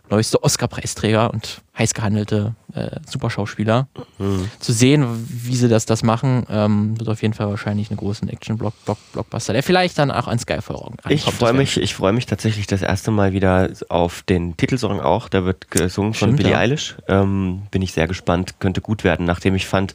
[0.10, 3.88] neueste Oscar-Preisträger und heiß gehandelte äh, Superschauspieler.
[4.18, 4.50] Mhm.
[4.60, 8.28] Zu sehen, wie sie das, das machen, ähm, wird auf jeden Fall wahrscheinlich einen großen
[8.30, 11.02] Action-Blockbuster, der vielleicht dann auch an Skyfall ankommt.
[11.10, 15.30] Ich freue mich, ich mich tatsächlich das erste Mal wieder auf den Titelsong auch.
[15.30, 16.60] Der wird gesungen von Stimmt, Billie ja.
[16.60, 16.96] Eilish.
[17.08, 18.60] Ähm, bin ich sehr gespannt.
[18.60, 19.94] Könnte gut werden, nachdem ich fand,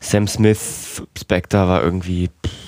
[0.00, 2.28] Sam Smith, Spectre war irgendwie.
[2.44, 2.63] Pff,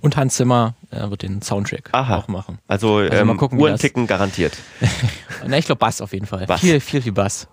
[0.00, 2.16] und Hans Zimmer äh, wird den Soundtrack Aha.
[2.16, 2.58] auch machen.
[2.68, 4.56] Also, also ähm, mal gucken, Uhrenticken garantiert.
[5.46, 6.46] Na, ich glaube Bass auf jeden Fall.
[6.46, 6.60] Bass.
[6.60, 7.48] Viel, viel, viel Bass.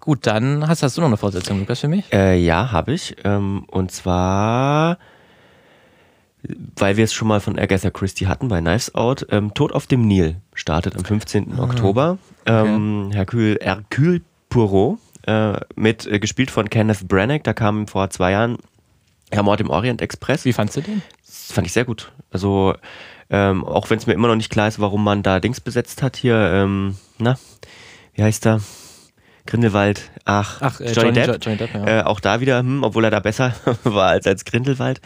[0.00, 2.10] Gut, dann hast, hast du noch eine Fortsetzung, Lukas, für mich?
[2.12, 3.16] Äh, ja, habe ich.
[3.24, 4.98] Ähm, und zwar,
[6.76, 9.86] weil wir es schon mal von Agatha Christie hatten bei Knives Out, ähm, Tod auf
[9.86, 11.54] dem Nil startet am 15.
[11.58, 12.18] Ah, Oktober.
[12.46, 18.30] Ähm, Hercule, Hercule Poirot, äh, mit, äh, gespielt von Kenneth Branagh, da kam vor zwei
[18.32, 18.56] Jahren
[19.30, 20.44] Herr Mord im Orient Express.
[20.46, 21.02] Wie fandst du den?
[21.46, 22.12] Das fand ich sehr gut.
[22.30, 22.74] Also,
[23.30, 26.02] ähm, auch wenn es mir immer noch nicht klar ist, warum man da Dings besetzt
[26.02, 27.38] hat hier, ähm, na,
[28.14, 28.60] wie heißt er?
[29.46, 32.00] Grindelwald, ach, ach äh, Johnny, Johnny, Depp, Johnny Depp ja.
[32.00, 33.54] äh, auch da wieder, hm, obwohl er da besser
[33.84, 35.00] war als als Grindelwald,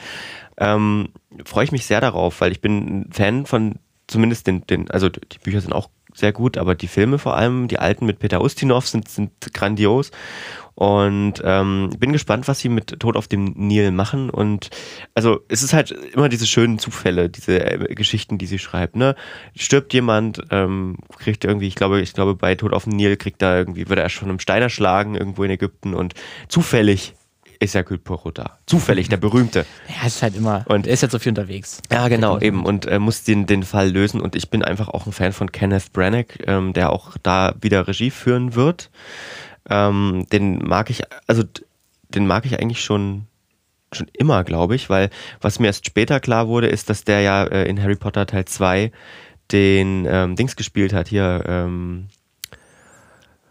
[0.59, 1.11] ähm,
[1.45, 5.09] freue ich mich sehr darauf, weil ich bin ein Fan von zumindest den, den, also
[5.09, 8.43] die Bücher sind auch sehr gut, aber die Filme vor allem, die alten mit Peter
[8.43, 10.11] Ustinov sind, sind grandios
[10.75, 14.31] und ähm, bin gespannt, was sie mit Tod auf dem Nil machen.
[14.31, 14.71] Und
[15.15, 18.97] also es ist halt immer diese schönen Zufälle, diese äh, Geschichten, die sie schreibt.
[18.97, 19.15] Ne?
[19.57, 23.43] Stirbt jemand, ähm, kriegt irgendwie, ich glaube, ich glaube, bei Tod auf dem Nil kriegt
[23.43, 26.15] er irgendwie, wird er schon im Stein erschlagen irgendwo in Ägypten und
[26.49, 27.15] zufällig
[27.63, 28.59] ist ja Poirot da.
[28.67, 29.65] Zufällig, der berühmte.
[29.89, 30.65] Ja, ist halt immer.
[30.69, 31.81] Und er ist jetzt so viel unterwegs.
[31.93, 32.65] Ja, genau, eben.
[32.65, 34.21] Und äh, muss den, den Fall lösen.
[34.21, 37.87] Und ich bin einfach auch ein Fan von Kenneth Branagh, ähm, der auch da wieder
[37.87, 38.91] Regie führen wird.
[39.69, 41.43] Ähm, den mag ich, also
[42.09, 43.27] den mag ich eigentlich schon
[43.95, 47.45] schon immer, glaube ich, weil was mir erst später klar wurde, ist, dass der ja
[47.45, 48.91] äh, in Harry Potter Teil 2
[49.51, 52.09] den ähm, Dings gespielt hat, hier ähm,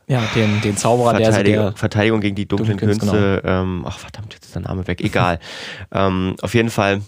[0.08, 3.42] ja, den, den Zauberer, Verteidigung, der, Verteidigung gegen die dunklen, dunklen Künste.
[3.42, 3.62] Genau.
[3.62, 5.00] Ähm, ach, verdammt, jetzt ist der Name weg.
[5.00, 5.40] Egal.
[5.92, 7.02] ähm, auf jeden Fall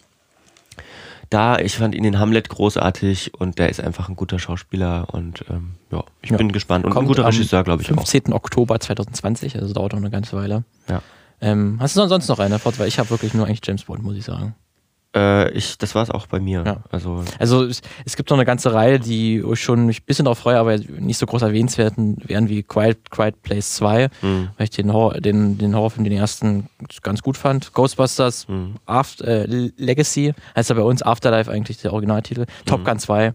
[1.33, 5.43] da, ich fand ihn in Hamlet großartig und der ist einfach ein guter Schauspieler und
[5.49, 6.37] ähm, ja, ich ja.
[6.37, 6.85] bin gespannt.
[6.85, 8.31] Und Kommt ein guter Regisseur, glaube ich 15.
[8.31, 8.37] auch.
[8.37, 10.63] Oktober 2020, also dauert noch eine ganze Weile.
[10.87, 11.01] Ja.
[11.41, 12.59] Ähm, hast du sonst noch eine?
[12.63, 14.55] Weil ich habe wirklich nur eigentlich James Bond, muss ich sagen.
[15.15, 16.63] Äh, ich, das war es auch bei mir.
[16.65, 16.77] Ja.
[16.91, 20.25] Also, also es, es, gibt noch eine ganze Reihe, die ich schon mich ein bisschen
[20.25, 24.49] darauf freue, aber nicht so groß erwähnenswert wären wie Quiet, Quiet Place 2, mhm.
[24.57, 26.67] weil ich den, Horror, den, den Horrorfilm, den ersten,
[27.03, 27.73] ganz gut fand.
[27.73, 28.75] Ghostbusters, mhm.
[28.85, 32.41] After, äh, Legacy, heißt ja bei uns Afterlife eigentlich der Originaltitel.
[32.41, 32.65] Mhm.
[32.65, 33.33] Top Gun 2.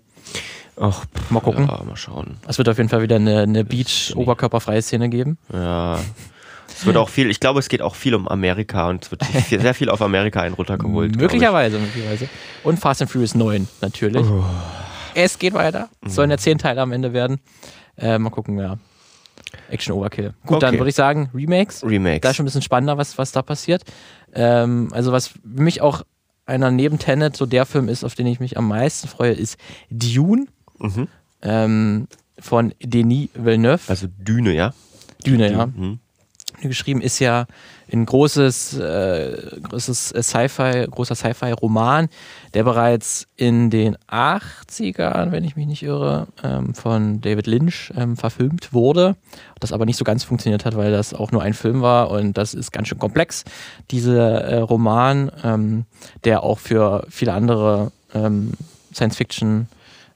[0.80, 1.66] Ach, mal gucken.
[1.66, 2.36] Ja, mal schauen.
[2.46, 5.38] Es wird auf jeden Fall wieder eine, eine Beach-Oberkörperfreie Szene geben.
[5.52, 5.98] Ja.
[6.78, 9.22] Es wird auch viel, ich glaube, es geht auch viel um Amerika und es wird
[9.48, 11.16] sehr viel auf Amerika ein runtergeholt.
[11.16, 12.28] möglicherweise, möglicherweise.
[12.62, 14.24] Und Fast and Furious 9, natürlich.
[14.24, 14.44] Oh.
[15.14, 15.88] Es geht weiter.
[16.06, 16.40] Es sollen ja mhm.
[16.40, 17.40] zehn Teile am Ende werden.
[17.96, 18.78] Äh, mal gucken, ja.
[19.70, 20.34] Action Overkill.
[20.46, 20.66] Gut, okay.
[20.66, 21.82] dann würde ich sagen, Remakes.
[21.82, 22.20] Remakes.
[22.20, 23.82] Da ist schon ein bisschen spannender, was, was da passiert.
[24.32, 26.02] Ähm, also, was für mich auch
[26.46, 29.58] einer neben Tenet so der Film ist, auf den ich mich am meisten freue, ist
[29.90, 30.46] Dune.
[30.78, 31.08] Mhm.
[31.42, 33.82] Ähm, von Denis Villeneuve.
[33.88, 34.72] Also Düne, ja?
[35.26, 35.66] Düne, ja.
[35.66, 35.98] Mhm
[36.60, 37.46] geschrieben, ist ja
[37.92, 42.08] ein großes, äh, großes Sci-Fi, großer Sci-Fi-Roman,
[42.54, 48.16] der bereits in den 80ern, wenn ich mich nicht irre, ähm, von David Lynch ähm,
[48.16, 49.16] verfilmt wurde.
[49.60, 52.36] Das aber nicht so ganz funktioniert hat, weil das auch nur ein Film war und
[52.36, 53.44] das ist ganz schön komplex.
[53.90, 55.84] Dieser äh, Roman, ähm,
[56.24, 58.52] der auch für viele andere ähm,
[58.92, 59.68] Science-Fiction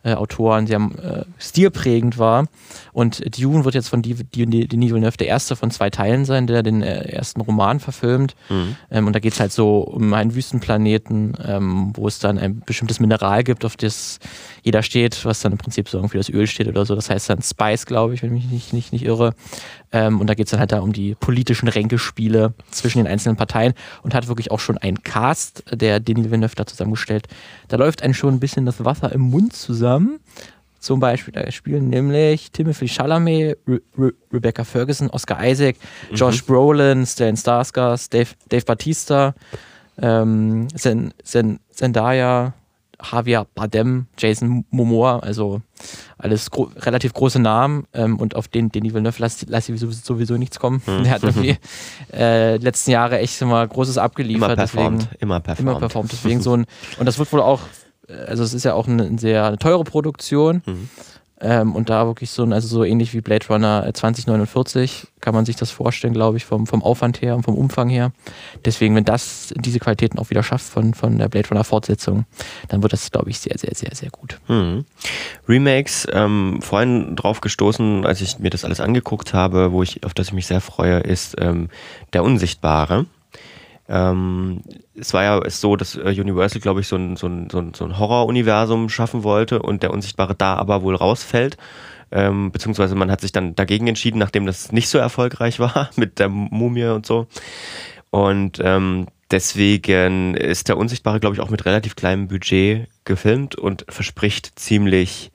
[0.05, 2.47] äh, Autoren sehr äh, stilprägend war.
[2.93, 6.83] Und Dune wird jetzt von Denis Villeneuve der erste von zwei Teilen sein, der den
[6.83, 8.35] äh, ersten Roman verfilmt.
[8.49, 8.77] Mhm.
[8.91, 12.63] Ähm, und da geht es halt so um einen Wüstenplaneten, ähm, wo es dann ein
[12.65, 14.19] bestimmtes Mineral gibt, auf das
[14.63, 16.95] jeder steht, was dann im Prinzip so irgendwie das Öl steht oder so.
[16.95, 19.35] Das heißt dann Spice, glaube ich, wenn ich mich nicht, nicht, nicht irre.
[19.93, 23.37] Ähm, und da geht es dann halt da um die politischen Ränkespiele zwischen den einzelnen
[23.37, 27.29] Parteien und hat wirklich auch schon einen Cast, der Denis Villeneuve da zusammengestellt.
[27.69, 30.21] Da läuft einem schon ein bisschen das Wasser im Mund zusammen.
[30.79, 35.77] Zum Beispiel, da spielen nämlich Timothy Chalamet, Re Re Rebecca Ferguson, Oscar Isaac,
[36.11, 36.17] mhm.
[36.17, 39.35] Josh Brolin, Stan Starscars, Dave, Dave Batista,
[40.01, 42.55] ähm, Zendaya,
[43.11, 45.61] Javier Bardem, Jason Momoa, also
[46.19, 50.37] alles gro relativ große Namen ähm, und auf den Denis Villeneuve lasse lass ich sowieso
[50.37, 50.83] nichts kommen.
[50.85, 51.03] Hm.
[51.05, 51.57] Der hat irgendwie
[52.13, 54.53] äh, letzten Jahre echt immer Großes abgeliefert.
[54.53, 55.69] Immer performt, deswegen, immer performt.
[55.69, 56.67] Immer performt, deswegen so ein,
[56.99, 57.61] und das wird wohl auch,
[58.27, 60.63] also es ist ja auch eine, eine sehr eine teure Produktion.
[60.67, 60.89] Mhm.
[61.43, 65.57] Ähm, und da wirklich so, also so ähnlich wie Blade Runner 2049 kann man sich
[65.57, 68.13] das vorstellen, glaube ich, vom, vom Aufwand her und vom Umfang her.
[68.65, 72.27] Deswegen, wenn das diese Qualitäten auch wieder schafft von, von der Blade Runner Fortsetzung,
[72.69, 74.39] dann wird das, glaube ich, sehr, sehr, sehr, sehr gut.
[74.49, 74.85] Mhm.
[75.49, 80.15] Remakes, ähm, vorhin drauf gestoßen, als ich mir das alles angeguckt habe, wo ich, auf
[80.15, 81.69] das ich mich sehr freue, ist ähm,
[82.13, 83.07] Der Unsichtbare.
[83.93, 84.63] Ähm,
[84.99, 87.99] es war ja so, dass äh, Universal, glaube ich, so ein, so ein, so ein,
[87.99, 91.59] Horror-Universum schaffen wollte und der Unsichtbare da aber wohl rausfällt.
[92.11, 96.19] Ähm, beziehungsweise man hat sich dann dagegen entschieden, nachdem das nicht so erfolgreich war mit
[96.19, 97.27] der Mumie und so.
[98.09, 103.85] Und ähm, deswegen ist der Unsichtbare, glaube ich, auch mit relativ kleinem Budget gefilmt und
[103.91, 105.32] verspricht ziemlich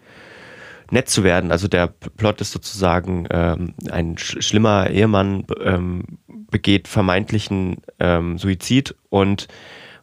[0.91, 1.51] nett zu werden.
[1.51, 6.03] Also der Plot ist sozusagen ähm, ein sch schlimmer Ehemann ähm,
[6.49, 9.47] begeht vermeintlichen ähm, Suizid und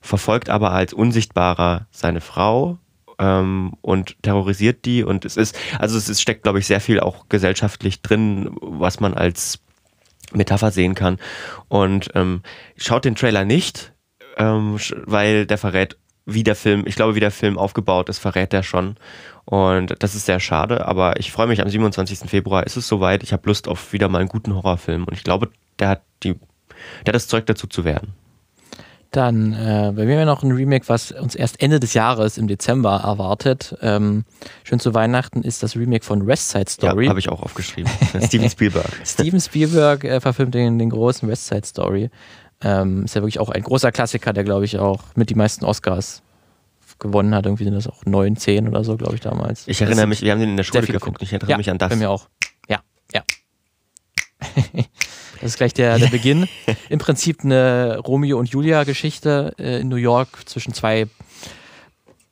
[0.01, 2.79] verfolgt aber als Unsichtbarer seine Frau
[3.19, 5.03] ähm, und terrorisiert die.
[5.03, 9.01] Und es ist, also es ist, steckt, glaube ich, sehr viel auch gesellschaftlich drin, was
[9.01, 9.61] man als
[10.33, 11.19] Metapher sehen kann.
[11.69, 12.43] Und ähm,
[12.77, 13.93] schaut den Trailer nicht,
[14.37, 18.53] ähm, weil der verrät, wie der Film, ich glaube, wie der Film aufgebaut ist, verrät
[18.53, 18.97] er schon.
[19.47, 22.31] Und das ist sehr schade, aber ich freue mich, am 27.
[22.31, 23.23] Februar ist es soweit.
[23.23, 26.35] Ich habe Lust auf wieder mal einen guten Horrorfilm und ich glaube, der hat, die,
[27.05, 28.15] der hat das Zeug dazu zu werden.
[29.11, 32.49] Dann, äh, wir haben ja noch ein Remake, was uns erst Ende des Jahres im
[32.49, 33.77] Dezember erwartet.
[33.81, 34.25] Ähm,
[34.65, 37.05] schön zu Weihnachten ist das Remake von West Side Story.
[37.05, 37.93] Ja, habe ich auch aufgeschrieben.
[38.23, 38.91] Steven Spielberg.
[39.05, 42.11] Steven Spielberg äh, verfilmt den, den großen West Side Story.
[42.61, 45.65] Ähm, ist ja wirklich auch ein großer Klassiker, der, glaube ich, auch mit die meisten
[45.65, 46.23] Oscars
[46.99, 47.47] gewonnen hat.
[47.47, 49.67] Irgendwie sind das auch neun, zehn oder so, glaube ich, damals.
[49.69, 51.23] Ich erinnere mich, wir haben den in der Schule geguckt.
[51.23, 51.91] Ich erinnere ja, mich an das.
[51.91, 52.29] Bei mir auch.
[52.69, 52.81] Ja,
[53.13, 53.23] ja.
[55.41, 56.49] das ist gleich der, der Beginn.
[56.89, 61.07] Im Prinzip eine Romeo und Julia Geschichte äh, in New York zwischen zwei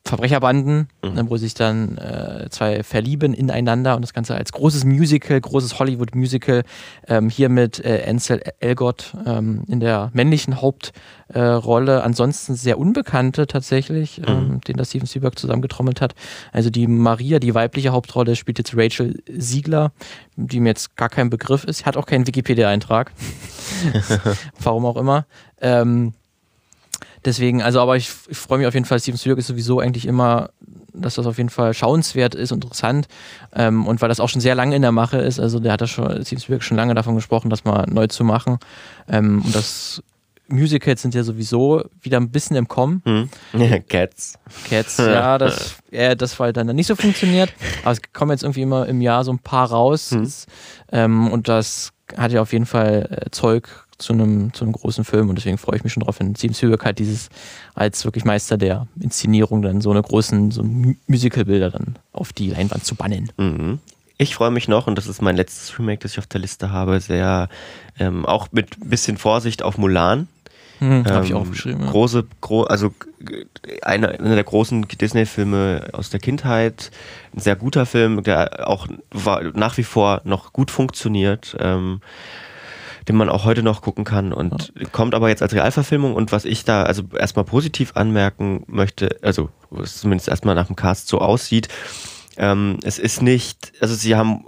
[0.05, 1.13] Verbrecherbanden, mhm.
[1.15, 5.79] Ne, wo sich dann äh, zwei verlieben ineinander und das Ganze als großes Musical, großes
[5.79, 6.65] Hollywood-Musical,
[7.07, 13.47] ähm, hier mit äh, Ansel Elgott ähm, in der männlichen Hauptrolle, äh, ansonsten sehr unbekannte
[13.47, 14.25] tatsächlich, mhm.
[14.27, 16.17] ähm, den das Steven Spielberg zusammengetrommelt hat.
[16.51, 19.93] Also die Maria, die weibliche Hauptrolle, spielt jetzt Rachel Siegler,
[20.35, 23.13] die mir jetzt gar kein Begriff ist, hat auch keinen Wikipedia-Eintrag.
[24.59, 25.27] Warum auch immer.
[25.61, 26.13] Ähm,
[27.25, 28.99] Deswegen, also, aber ich, ich freue mich auf jeden Fall.
[28.99, 30.51] Steven Spielberg ist sowieso eigentlich immer,
[30.93, 33.07] dass das auf jeden Fall schauenswert ist, interessant.
[33.55, 35.81] Ähm, und weil das auch schon sehr lange in der Mache ist, also der hat
[35.81, 38.59] das schon, Steven Spielberg schon lange davon gesprochen, das mal neu zu machen.
[39.09, 40.03] Ähm, und das
[40.49, 43.03] Musicals sind ja sowieso wieder ein bisschen im Kommen.
[43.05, 43.29] Hm.
[43.89, 44.39] Cats.
[44.69, 47.53] Cats, ja, das, ja, das war dann nicht so funktioniert.
[47.83, 50.11] Aber es kommen jetzt irgendwie immer im Jahr so ein paar raus.
[50.11, 50.31] Hm.
[50.91, 55.05] Ähm, und das hat ja auf jeden Fall äh, Zeug zu einem, zu einem großen
[55.05, 57.29] Film und deswegen freue ich mich schon drauf, wenn Steven Spielberg halt dieses
[57.75, 60.63] als wirklich Meister der Inszenierung dann so eine großen so
[61.07, 63.31] Musicalbilder dann auf die Leinwand zu bannen.
[63.37, 63.79] Mhm.
[64.19, 66.71] Ich freue mich noch, und das ist mein letztes Remake, das ich auf der Liste
[66.71, 67.49] habe, sehr
[67.99, 70.29] ähm, auch mit ein bisschen Vorsicht auf Mulan.
[70.79, 71.83] Hm, Habe ich auch geschrieben.
[71.83, 71.91] Ja.
[71.91, 72.93] Große, gro also
[73.83, 76.91] einer, einer der großen Disney-Filme aus der Kindheit.
[77.35, 81.57] Ein sehr guter Film, der auch war, nach wie vor noch gut funktioniert.
[81.61, 82.01] Ähm,
[83.09, 84.89] den man auch heute noch gucken kann und ja.
[84.89, 89.51] kommt aber jetzt als Realverfilmung und was ich da also erstmal positiv anmerken möchte, also
[89.71, 91.69] was zumindest erstmal nach dem Cast so aussieht,
[92.37, 94.45] ähm, es ist nicht, also sie haben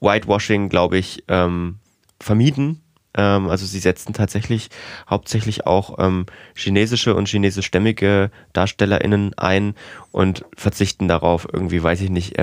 [0.00, 1.78] Whitewashing, glaube ich, ähm,
[2.20, 2.82] vermieden.
[3.14, 4.70] Ähm, also sie setzen tatsächlich
[5.08, 9.74] hauptsächlich auch ähm, chinesische und chinesischstämmige DarstellerInnen ein
[10.10, 12.38] und verzichten darauf, irgendwie, weiß ich nicht,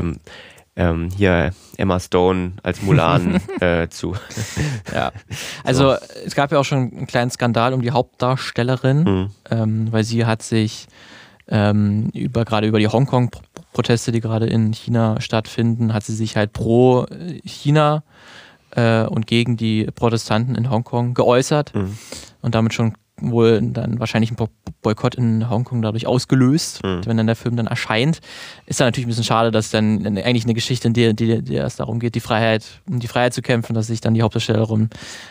[0.75, 4.15] ähm, hier Emma Stone als Mulan äh, zu.
[4.93, 5.11] ja,
[5.63, 5.97] also so.
[6.25, 9.29] es gab ja auch schon einen kleinen Skandal um die Hauptdarstellerin, mhm.
[9.49, 10.87] ähm, weil sie hat sich
[11.47, 16.53] ähm, über gerade über die Hongkong-Proteste, die gerade in China stattfinden, hat sie sich halt
[16.53, 17.05] pro
[17.43, 18.03] China
[18.71, 21.97] äh, und gegen die Protestanten in Hongkong geäußert mhm.
[22.41, 24.37] und damit schon wohl dann wahrscheinlich ein
[24.81, 27.01] Boykott in Hongkong dadurch ausgelöst, mhm.
[27.05, 28.19] wenn dann der Film dann erscheint.
[28.65, 31.55] Ist dann natürlich ein bisschen schade, dass dann eigentlich eine Geschichte, in der, die, die
[31.57, 34.89] es darum geht, die Freiheit, um die Freiheit zu kämpfen, dass sich dann die Hauptdarstellerin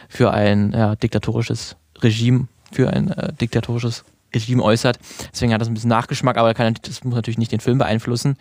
[0.09, 4.98] für ein ja, diktatorisches Regime, für ein äh, diktatorisches Regime äußert.
[5.32, 8.36] Deswegen hat das ein bisschen Nachgeschmack, aber das muss natürlich nicht den Film beeinflussen.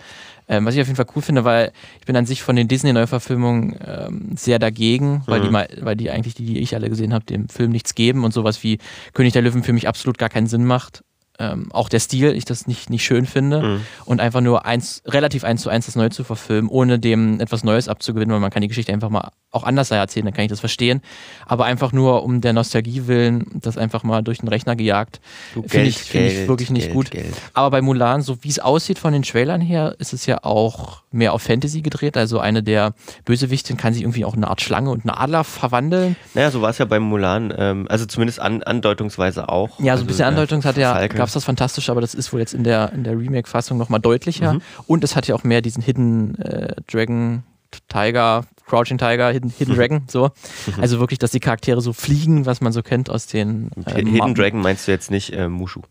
[0.48, 2.68] Ähm, was ich auf jeden Fall cool finde, weil ich bin an sich von den
[2.68, 5.44] Disney-Neuverfilmungen ähm, sehr dagegen, weil, mhm.
[5.44, 8.24] die mal, weil die eigentlich, die, die ich alle gesehen habe, dem Film nichts geben
[8.24, 8.80] und sowas wie
[9.14, 11.04] König der Löwen für mich absolut gar keinen Sinn macht
[11.40, 13.82] ähm, auch der Stil, ich das nicht, nicht schön finde mhm.
[14.06, 17.64] und einfach nur eins, relativ eins zu eins das Neue zu verfilmen, ohne dem etwas
[17.64, 20.50] Neues abzugewinnen, weil man kann die Geschichte einfach mal auch anders erzählen, dann kann ich
[20.50, 21.02] das verstehen.
[21.46, 25.22] Aber einfach nur um der Nostalgie willen, das einfach mal durch den Rechner gejagt,
[25.68, 27.12] finde ich, find ich wirklich nicht Geld, gut.
[27.12, 27.34] Geld.
[27.54, 31.04] Aber bei Mulan, so wie es aussieht von den Trailern her, ist es ja auch
[31.12, 32.18] mehr auf Fantasy gedreht.
[32.18, 35.44] Also eine der Bösewichten kann sich irgendwie auch in eine Art Schlange und einen Adler
[35.46, 36.18] verwandeln.
[36.34, 39.70] Naja, so war es ja bei Mulan, ähm, also zumindest an, andeutungsweise auch.
[39.70, 42.34] Ja, so ein also, bisschen Andeutungs hat ja, gab es das fantastisch, aber das ist
[42.34, 44.56] wohl jetzt in der, in der Remake-Fassung nochmal deutlicher.
[44.56, 44.62] Mhm.
[44.88, 47.44] Und es hat ja auch mehr diesen Hidden äh, Dragon
[47.88, 49.76] Tiger, Crouching Tiger, Hidden, Hidden.
[49.78, 50.32] Dragon, so.
[50.68, 50.82] Mhm.
[50.82, 53.72] Also wirklich, dass die Charaktere so fliegen, was man so kennt aus den.
[53.86, 55.82] Äh, Hidden Dragon meinst du jetzt nicht äh, Mushu?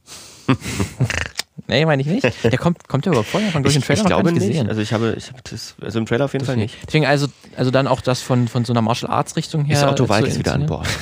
[1.67, 2.25] nee, meine ich nicht.
[2.45, 3.51] Der kommt, kommt der überhaupt vorher?
[3.51, 4.47] Von durch den Trailer ich glaube nicht.
[4.47, 4.69] Gesehen.
[4.69, 6.69] Also ich habe, ich habe das, also im Trailer auf jeden Deswegen.
[6.69, 6.87] Fall nicht.
[6.87, 9.77] Deswegen also, also dann auch das von, von so einer Martial Arts Richtung her.
[9.77, 10.87] Ist Otto Walkes wieder an Bord.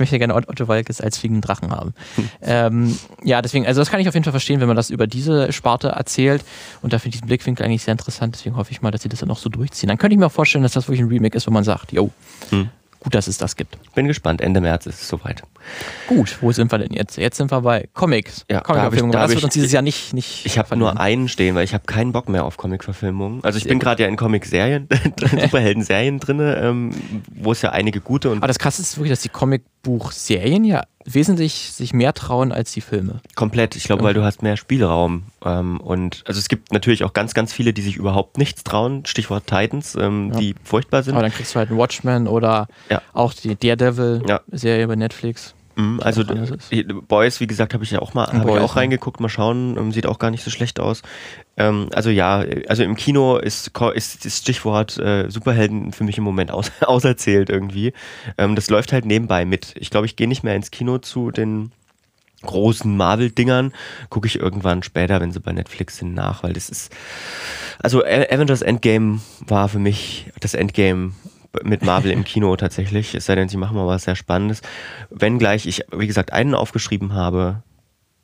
[0.00, 1.94] möchte gerne Otto Walkes als fliegenden Drachen haben.
[2.42, 5.06] ähm, ja, deswegen, also das kann ich auf jeden Fall verstehen, wenn man das über
[5.06, 6.44] diese Sparte erzählt.
[6.82, 8.34] Und da finde ich diesen Blickwinkel eigentlich sehr interessant.
[8.34, 9.88] Deswegen hoffe ich mal, dass sie das dann auch so durchziehen.
[9.88, 11.92] Dann könnte ich mir auch vorstellen, dass das wirklich ein Remake ist, wo man sagt,
[11.92, 12.10] yo,
[12.50, 12.68] hm.
[13.00, 13.78] gut, dass es das gibt.
[13.94, 14.40] Bin gespannt.
[14.40, 15.42] Ende März ist es soweit.
[16.06, 17.16] Gut, wo sind wir denn jetzt?
[17.16, 18.44] Jetzt sind wir bei Comics.
[18.50, 19.12] Ja, Comic-Verfilmungen.
[19.12, 20.12] Da das wird uns dieses Jahr nicht.
[20.12, 23.44] nicht ich habe nur einen stehen, weil ich habe keinen Bock mehr auf Comic-Verfilmungen.
[23.44, 24.88] Also ich bin gerade ja in Comic-Serien,
[25.20, 26.90] Superhelden-Serien drin, ähm,
[27.34, 28.38] wo es ja einige gute und.
[28.38, 29.28] Aber das krasse ist wirklich, dass die
[29.82, 33.20] Comic-Buch-Serien ja wesentlich sich mehr trauen als die Filme.
[33.34, 33.74] Komplett.
[33.74, 35.24] Ich glaube, weil du hast mehr Spielraum.
[35.44, 39.06] Ähm, und also es gibt natürlich auch ganz, ganz viele, die sich überhaupt nichts trauen.
[39.06, 40.38] Stichwort Titans, ähm, ja.
[40.38, 41.14] die furchtbar sind.
[41.14, 43.00] Aber dann kriegst du halt einen Watchmen oder ja.
[43.12, 44.86] auch die Daredevil-Serie ja.
[44.86, 45.54] bei Netflix.
[45.80, 46.22] Mhm, also
[47.08, 49.92] Boys, wie gesagt, habe ich ja auch mal hab ich auch reingeguckt, mal schauen, ähm,
[49.92, 51.02] sieht auch gar nicht so schlecht aus.
[51.56, 56.24] Ähm, also ja, also im Kino ist, ist das Stichwort äh, Superhelden für mich im
[56.24, 57.92] Moment aus, auserzählt irgendwie.
[58.38, 59.74] Ähm, das läuft halt nebenbei mit.
[59.76, 61.72] Ich glaube, ich gehe nicht mehr ins Kino zu den
[62.42, 63.72] großen Marvel-Dingern,
[64.08, 66.90] gucke ich irgendwann später, wenn sie bei Netflix sind, nach, weil das ist,
[67.78, 71.12] also Avengers Endgame war für mich das Endgame
[71.62, 74.62] mit Marvel im Kino tatsächlich, es sei denn, sie machen mal was sehr Spannendes.
[75.10, 77.62] Wenngleich ich, wie gesagt, einen aufgeschrieben habe,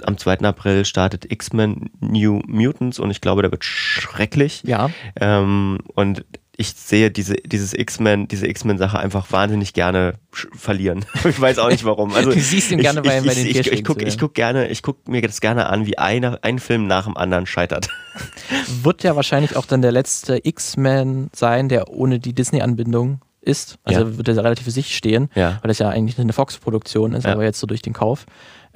[0.05, 0.41] am 2.
[0.41, 4.63] April startet X-Men New Mutants und ich glaube, der wird schrecklich.
[4.65, 4.91] Ja.
[5.19, 6.25] Ähm, und
[6.59, 11.05] ich sehe diese, dieses X-Men, diese X-Men-Sache einfach wahnsinnig gerne verlieren.
[11.25, 12.13] ich weiß auch nicht warum.
[12.13, 14.35] Also, du siehst ihn gerne ich, bei, ich, bei den Ich, ich, ich gucke guck
[14.35, 17.89] gerne, ich gucke mir das gerne an, wie eine, ein Film nach dem anderen scheitert.
[18.83, 23.79] Wird ja wahrscheinlich auch dann der letzte X-Men sein, der ohne die Disney-Anbindung ist.
[23.85, 24.17] Also ja.
[24.17, 25.59] wird er relativ für sich stehen, ja.
[25.63, 27.33] weil das ja eigentlich eine Fox-Produktion ist, ja.
[27.33, 28.27] aber jetzt so durch den Kauf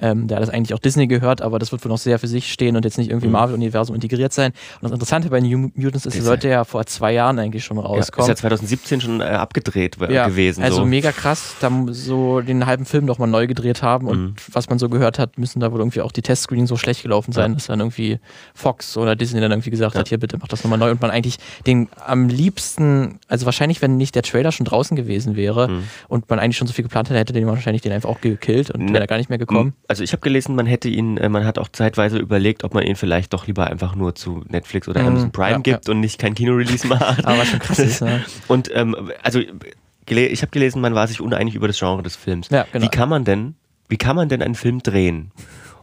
[0.00, 2.52] ähm, der das eigentlich auch Disney gehört, aber das wird wohl noch sehr für sich
[2.52, 3.34] stehen und jetzt nicht irgendwie mhm.
[3.34, 4.52] Marvel-Universum integriert sein.
[4.80, 7.78] Und das Interessante bei New Mutants ist, es sollte ja vor zwei Jahren eigentlich schon
[7.78, 8.28] rauskommen.
[8.28, 10.62] Ja, ist ja 2017 schon äh, abgedreht ja, gewesen.
[10.62, 10.84] Also so.
[10.84, 14.34] mega krass, da so den halben Film nochmal neu gedreht haben und mhm.
[14.52, 17.32] was man so gehört hat, müssen da wohl irgendwie auch die Testscreenings so schlecht gelaufen
[17.32, 17.54] sein, ja.
[17.54, 18.18] dass dann irgendwie
[18.54, 21.10] Fox oder Disney dann irgendwie gesagt hat, hier bitte mach das nochmal neu und man
[21.10, 25.82] eigentlich den am liebsten, also wahrscheinlich, wenn nicht der Trailer schon draußen gewesen wäre mhm.
[26.08, 28.70] und man eigentlich schon so viel geplant hätte, hätte den wahrscheinlich den einfach auch gekillt
[28.70, 28.92] und ne.
[28.94, 31.59] wäre gar nicht mehr gekommen also ich habe gelesen, man hätte ihn, äh, man hat
[31.59, 35.09] auch zeitweise überlegt, ob man ihn vielleicht doch lieber einfach nur zu Netflix oder mhm.
[35.09, 35.92] Amazon Prime ja, gibt ja.
[35.92, 37.26] und nicht kein Kino-Release macht.
[37.26, 38.20] Aber schon krass ist, ja.
[38.46, 42.50] Und ähm, also ich habe gelesen, man war sich uneinig über das Genre des Films.
[42.50, 42.85] Ja, genau.
[42.85, 43.57] Wie kann man denn,
[43.88, 45.33] wie kann man denn einen Film drehen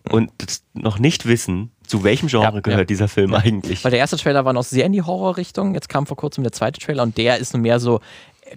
[0.10, 0.32] und
[0.74, 2.86] noch nicht wissen, zu welchem Genre ja, gehört ja.
[2.86, 3.84] dieser Film eigentlich?
[3.84, 5.74] Weil der erste Trailer war noch sehr in die Horrorrichtung.
[5.74, 8.00] Jetzt kam vor kurzem der zweite Trailer und der ist mehr so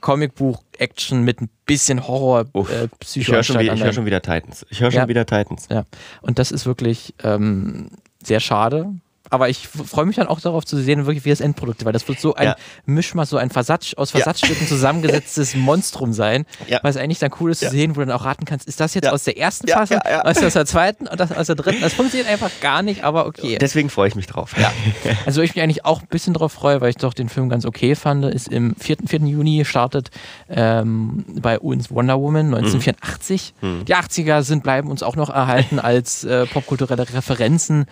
[0.00, 3.20] Comicbuch-Action mit ein bisschen Horror, äh, Psycho.
[3.20, 4.66] Ich höre schon, hör schon, wieder Titans.
[4.70, 5.08] Ich höre schon ja.
[5.08, 5.66] wieder Titans.
[5.70, 5.84] Ja,
[6.22, 7.90] und das ist wirklich ähm,
[8.22, 8.94] sehr schade,
[9.30, 12.06] aber ich freue mich dann auch darauf zu sehen, wirklich wie das Endprodukt, weil das
[12.08, 12.56] wird so ein ja.
[12.84, 14.68] Mischmasch, so ein Versatz, aus Versatzstücken ja.
[14.68, 16.80] zusammengesetztes Monstrum sein, ja.
[16.82, 18.94] was eigentlich dann cool ist zu sehen, wo du dann auch raten kannst, ist das
[18.94, 21.80] jetzt aus der ersten Phase, aus der zweiten und das aus der dritten?
[21.80, 23.58] Das funktioniert einfach gar nicht, aber okay.
[23.60, 24.54] Deswegen freue ich mich drauf.
[24.58, 24.72] Ja.
[25.26, 27.64] Also ich mich eigentlich auch ein bisschen darauf freue, weil ich doch den Film ganz
[27.64, 28.98] okay fand, ist im 4.
[29.06, 29.20] 4.
[29.20, 30.10] Juni startet
[30.48, 33.54] ähm, bei uns Wonder Woman 1984.
[33.60, 33.68] Mhm.
[33.68, 33.84] mhm.
[33.84, 37.86] Die 80er sind, bleiben uns auch noch erhalten als äh, popkulturelle Referenzen.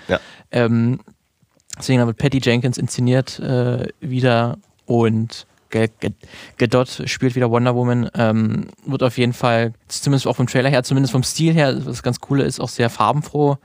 [0.51, 1.01] Ähm,
[1.79, 8.11] Deswegen wird Patty Jenkins inszeniert äh, wieder und Gadot spielt wieder Wonder Woman.
[8.15, 12.03] Ähm, wird auf jeden Fall, zumindest auch vom Trailer her, zumindest vom Stil her, was
[12.03, 13.59] ganz coole ist, auch sehr farbenfroh.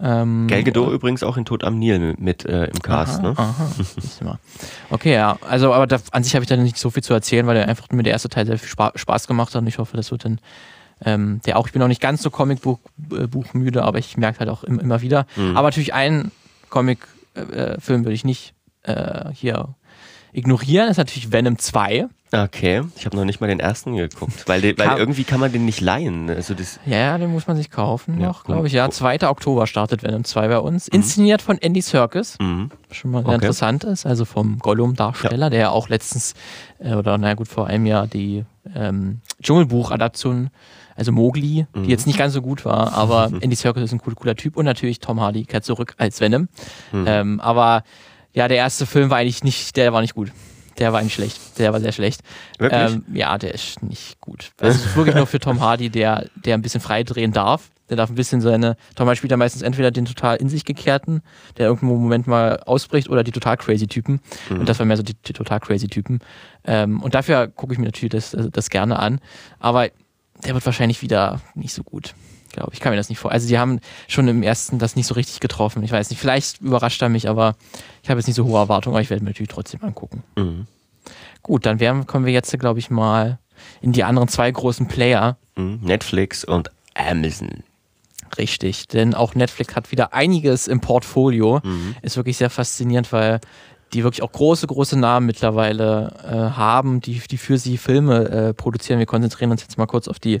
[0.00, 3.20] Ähm, Gal Gadot äh, übrigens auch in Tod am Nil mit äh, im Cast.
[3.20, 3.34] Aha, ne?
[3.36, 4.38] aha.
[4.90, 5.36] okay, ja.
[5.48, 7.68] Also, aber da, an sich habe ich da nicht so viel zu erzählen, weil der
[7.68, 10.24] einfach mir der erste Teil sehr viel Spaß gemacht hat und ich hoffe, das wird
[10.24, 10.40] dann
[11.04, 12.78] ähm, der auch, ich bin auch nicht ganz so Comicbuch
[13.12, 15.26] äh, müde, aber ich merke halt auch immer wieder.
[15.36, 15.56] Mhm.
[15.56, 16.30] Aber natürlich einen
[16.70, 19.74] Comic-Film äh, würde ich nicht äh, hier
[20.32, 22.08] ignorieren, das ist natürlich Venom 2.
[22.32, 25.52] Okay, ich habe noch nicht mal den ersten geguckt, weil, de, weil irgendwie kann man
[25.52, 26.28] den nicht leihen.
[26.28, 28.72] Also das ja, den muss man sich kaufen ja, noch, glaube ich.
[28.72, 29.28] Ja, 2.
[29.28, 30.90] Oktober startet Venom 2 bei uns.
[30.90, 30.96] Mhm.
[30.96, 32.36] Inszeniert von Andy Serkis.
[32.40, 32.70] Mhm.
[32.90, 33.34] Schon mal okay.
[33.34, 35.50] interessant ist, also vom Gollum-Darsteller, ja.
[35.50, 36.34] der ja auch letztens,
[36.80, 38.44] äh, oder naja gut, vor einem Jahr die
[38.74, 40.50] ähm, Dschungelbuch-Adaption
[40.96, 41.84] also Mowgli, mhm.
[41.84, 43.38] die jetzt nicht ganz so gut war, aber mhm.
[43.42, 46.48] Andy Serkis ist ein cooler, cooler Typ und natürlich Tom Hardy kehrt zurück als Venom.
[46.92, 47.04] Mhm.
[47.06, 47.82] Ähm, aber
[48.32, 50.32] ja, der erste Film war eigentlich nicht, der war nicht gut.
[50.78, 51.58] Der war eigentlich schlecht.
[51.58, 52.22] Der war sehr schlecht.
[52.58, 52.94] Wirklich?
[52.94, 54.50] Ähm, ja, der ist nicht gut.
[54.58, 57.70] Also es ist wirklich nur für Tom Hardy, der, der ein bisschen frei drehen darf.
[57.90, 58.76] Der darf ein bisschen seine.
[58.96, 61.22] Tom Hardy spielt ja meistens entweder den total in sich gekehrten,
[61.58, 64.20] der irgendeinen Moment mal ausbricht, oder die total crazy Typen.
[64.48, 64.60] Mhm.
[64.60, 66.20] Und das war mehr so die, die total crazy Typen.
[66.64, 69.20] Ähm, und dafür gucke ich mir natürlich das, das gerne an.
[69.60, 69.88] Aber
[70.44, 72.14] der wird wahrscheinlich wieder nicht so gut.
[72.52, 72.78] Glaube ich.
[72.78, 73.32] kann mir das nicht vor.
[73.32, 75.82] Also, die haben schon im ersten das nicht so richtig getroffen.
[75.82, 77.56] Ich weiß nicht, vielleicht überrascht er mich, aber
[78.02, 80.22] ich habe jetzt nicht so hohe Erwartungen, aber ich werde mir natürlich trotzdem angucken.
[80.36, 80.66] Mhm.
[81.42, 83.38] Gut, dann werden, kommen wir jetzt, glaube ich, mal
[83.80, 85.36] in die anderen zwei großen Player.
[85.56, 85.80] Mhm.
[85.82, 87.64] Netflix und Amazon.
[88.38, 91.60] Richtig, denn auch Netflix hat wieder einiges im Portfolio.
[91.62, 91.96] Mhm.
[92.02, 93.40] Ist wirklich sehr faszinierend, weil
[93.92, 98.54] die wirklich auch große, große Namen mittlerweile äh, haben, die, die für sie Filme äh,
[98.54, 98.98] produzieren.
[98.98, 100.40] Wir konzentrieren uns jetzt mal kurz auf die,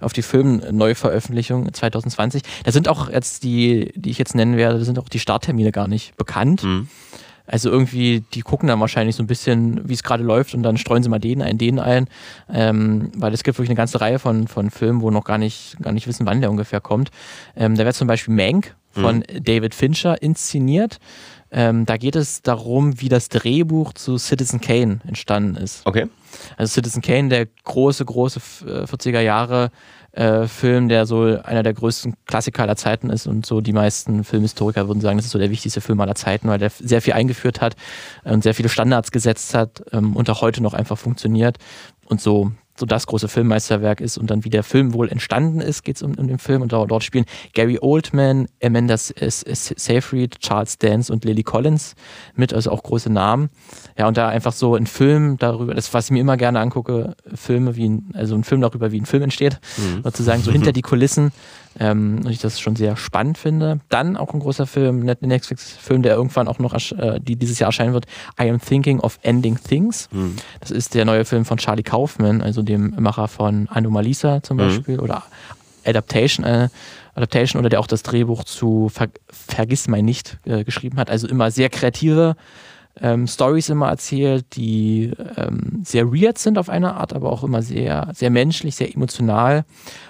[0.00, 2.42] auf die Filmneuveröffentlichung 2020.
[2.64, 5.72] Da sind auch jetzt die, die ich jetzt nennen werde, da sind auch die Starttermine
[5.72, 6.62] gar nicht bekannt.
[6.62, 6.88] Mhm.
[7.46, 10.78] Also irgendwie, die gucken dann wahrscheinlich so ein bisschen, wie es gerade läuft und dann
[10.78, 12.08] streuen sie mal den ein, den ein.
[12.50, 15.76] Ähm, weil es gibt wirklich eine ganze Reihe von, von Filmen, wo noch gar nicht,
[15.82, 17.10] gar nicht wissen, wann der ungefähr kommt.
[17.54, 19.44] Ähm, da wird zum Beispiel Mank von mhm.
[19.44, 20.98] David Fincher inszeniert.
[21.56, 25.86] Ähm, da geht es darum, wie das Drehbuch zu Citizen Kane entstanden ist.
[25.86, 26.08] Okay.
[26.56, 29.70] Also Citizen Kane, der große, große 40er äh, Jahre
[30.10, 34.24] äh, Film, der so einer der größten Klassiker aller Zeiten ist und so die meisten
[34.24, 37.12] Filmhistoriker würden sagen, das ist so der wichtigste Film aller Zeiten, weil der sehr viel
[37.12, 37.76] eingeführt hat
[38.24, 41.58] und sehr viele Standards gesetzt hat ähm, und auch heute noch einfach funktioniert
[42.06, 45.84] und so so das große Filmmeisterwerk ist und dann wie der Film wohl entstanden ist,
[45.84, 51.12] geht es um, um, den Film und dort spielen Gary Oldman, Amanda Seyfried, Charles Dance
[51.12, 51.94] und Lily Collins
[52.34, 53.50] mit, also auch große Namen.
[53.96, 57.14] Ja, und da einfach so ein Film darüber, das was ich mir immer gerne angucke,
[57.34, 60.02] Filme wie ein, also ein Film darüber, wie ein Film entsteht, mhm.
[60.02, 61.32] sozusagen so hinter die Kulissen
[61.78, 63.80] ähm, und ich das schon sehr spannend finde.
[63.88, 67.94] Dann auch ein großer Film, Netflix-Film, der irgendwann auch noch äh, die dieses Jahr erscheinen
[67.94, 68.06] wird,
[68.40, 70.08] I Am Thinking of Ending Things.
[70.12, 70.36] Mhm.
[70.60, 74.60] Das ist der neue Film von Charlie Kaufman, also dem Macher von Anomalisa zum mhm.
[74.60, 75.24] Beispiel oder
[75.84, 76.68] Adaptation, äh,
[77.14, 81.10] Adaptation oder der auch das Drehbuch zu Ver Vergiss mein nicht äh, geschrieben hat.
[81.10, 82.36] Also immer sehr kreative
[83.00, 87.62] ähm, Stories immer erzählt, die ähm, sehr weird sind auf eine Art, aber auch immer
[87.62, 89.64] sehr, sehr menschlich, sehr emotional.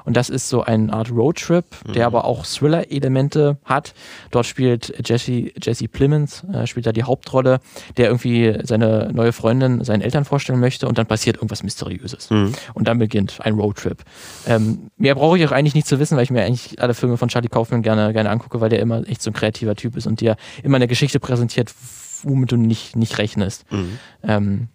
[0.05, 2.15] Und das ist so eine Art Roadtrip, der mhm.
[2.15, 3.95] aber auch Thriller-Elemente hat.
[4.31, 7.61] Dort spielt Jesse, Jesse Plemons, äh, spielt da die Hauptrolle,
[7.97, 12.31] der irgendwie seine neue Freundin seinen Eltern vorstellen möchte und dann passiert irgendwas Mysteriöses.
[12.31, 12.53] Mhm.
[12.75, 14.03] Und dann beginnt ein Roadtrip.
[14.47, 17.17] Ähm, mehr brauche ich auch eigentlich nicht zu wissen, weil ich mir eigentlich alle Filme
[17.17, 20.07] von Charlie Kaufman gerne, gerne angucke, weil der immer echt so ein kreativer Typ ist
[20.07, 21.75] und der immer eine Geschichte präsentiert,
[22.25, 23.71] womit du nicht, nicht rechnest.
[23.71, 23.99] Mhm.
[24.23, 24.69] Ähm,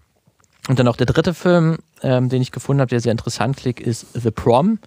[0.67, 3.79] und dann auch der dritte Film, ähm, den ich gefunden habe, der sehr interessant klingt,
[3.79, 4.79] ist The Prom.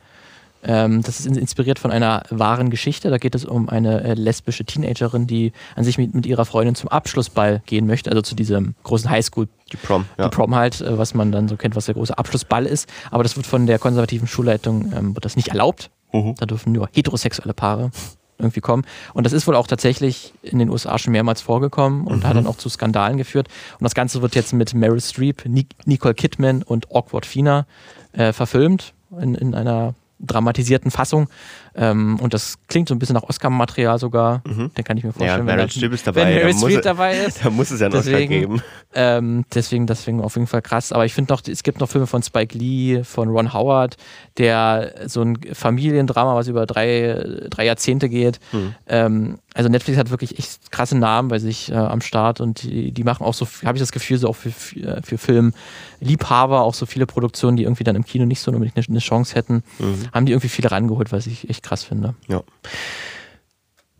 [0.65, 3.11] Ähm, das ist inspiriert von einer wahren Geschichte.
[3.11, 6.77] Da geht es um eine äh, lesbische Teenagerin, die an sich mit, mit ihrer Freundin
[6.77, 9.49] zum Abschlussball gehen möchte, also zu diesem großen Highschool.
[9.73, 10.29] Die Prom, ja.
[10.29, 12.89] Die Prom halt, äh, was man dann so kennt, was der große Abschlussball ist.
[13.11, 15.91] Aber das wird von der konservativen Schulleitung ähm, wird das nicht erlaubt.
[16.13, 16.37] Mhm.
[16.39, 17.91] Da dürfen nur heterosexuelle Paare
[18.43, 18.85] irgendwie kommen.
[19.15, 22.29] Und das ist wohl auch tatsächlich in den USA schon mehrmals vorgekommen und mhm.
[22.29, 23.49] hat dann auch zu Skandalen geführt.
[23.79, 25.45] Und das Ganze wird jetzt mit Meryl Streep,
[25.85, 27.67] Nicole Kidman und Awkward Fina
[28.13, 31.29] äh, verfilmt in, in einer dramatisierten Fassung.
[31.75, 34.43] Ähm, und das klingt so ein bisschen nach Oscar-Material sogar.
[34.47, 34.73] Mhm.
[34.75, 35.47] Den kann ich mir vorstellen.
[35.47, 36.27] Ja, Meryl Streep ist dabei.
[36.27, 37.45] Wenn Meryl Streep dabei ist.
[37.45, 38.63] Da muss es ja einen deswegen, Oscar geben.
[38.95, 40.93] Ähm, deswegen, deswegen auf jeden Fall krass.
[40.93, 43.97] Aber ich finde noch, es gibt noch Filme von Spike Lee, von Ron Howard,
[44.39, 48.39] der so ein Familiendrama, was über drei, drei Jahrzehnte geht.
[48.53, 48.75] Mhm.
[48.87, 52.91] Ähm, also Netflix hat wirklich echt krasse Namen bei sich äh, am Start und die,
[52.91, 56.75] die machen auch so, habe ich das Gefühl, so auch für, für, für Filmliebhaber, auch
[56.75, 59.63] so viele Produktionen, die irgendwie dann im Kino nicht so unbedingt eine, eine Chance hätten,
[59.79, 60.09] mhm.
[60.13, 62.15] haben die irgendwie viele rangeholt, was ich echt krass finde.
[62.29, 62.43] Ja.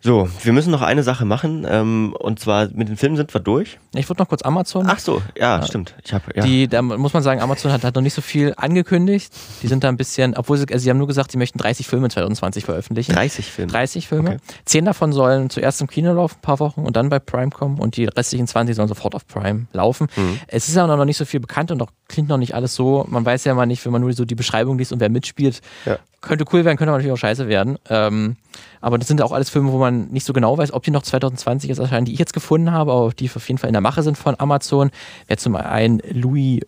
[0.05, 3.41] So, wir müssen noch eine Sache machen ähm, und zwar mit den Filmen sind wir
[3.41, 3.79] durch.
[3.95, 4.87] Ich würde noch kurz Amazon.
[4.89, 5.63] Ach so, ja, ja.
[5.63, 5.95] stimmt.
[6.05, 6.43] Ich hab, ja.
[6.43, 9.33] Die, da muss man sagen, Amazon hat, hat noch nicht so viel angekündigt.
[9.63, 11.87] Die sind da ein bisschen, obwohl sie, also sie haben nur gesagt, sie möchten 30
[11.87, 13.13] Filme 2020 veröffentlichen.
[13.13, 13.71] 30 Filme?
[13.71, 14.31] 30 Filme.
[14.31, 14.39] Okay.
[14.65, 17.79] Zehn davon sollen zuerst im Kino laufen, ein paar Wochen und dann bei Prime kommen
[17.79, 20.09] und die restlichen 20 sollen sofort auf Prime laufen.
[20.17, 20.41] Mhm.
[20.49, 23.07] Es ist aber noch nicht so viel bekannt und auch klingt noch nicht alles so.
[23.09, 25.61] Man weiß ja mal nicht, wenn man nur so die Beschreibung liest und wer mitspielt,
[25.87, 27.79] ja könnte cool werden, könnte aber natürlich auch scheiße werden.
[27.91, 28.37] Ähm,
[28.81, 31.03] aber das sind auch alles Filme, wo man nicht so genau weiß, ob die noch
[31.03, 33.83] 2020 jetzt erscheinen, die ich jetzt gefunden habe, aber die auf jeden Fall in der
[33.83, 34.91] Mache sind von Amazon.
[35.27, 36.61] Wäre zum einen Louis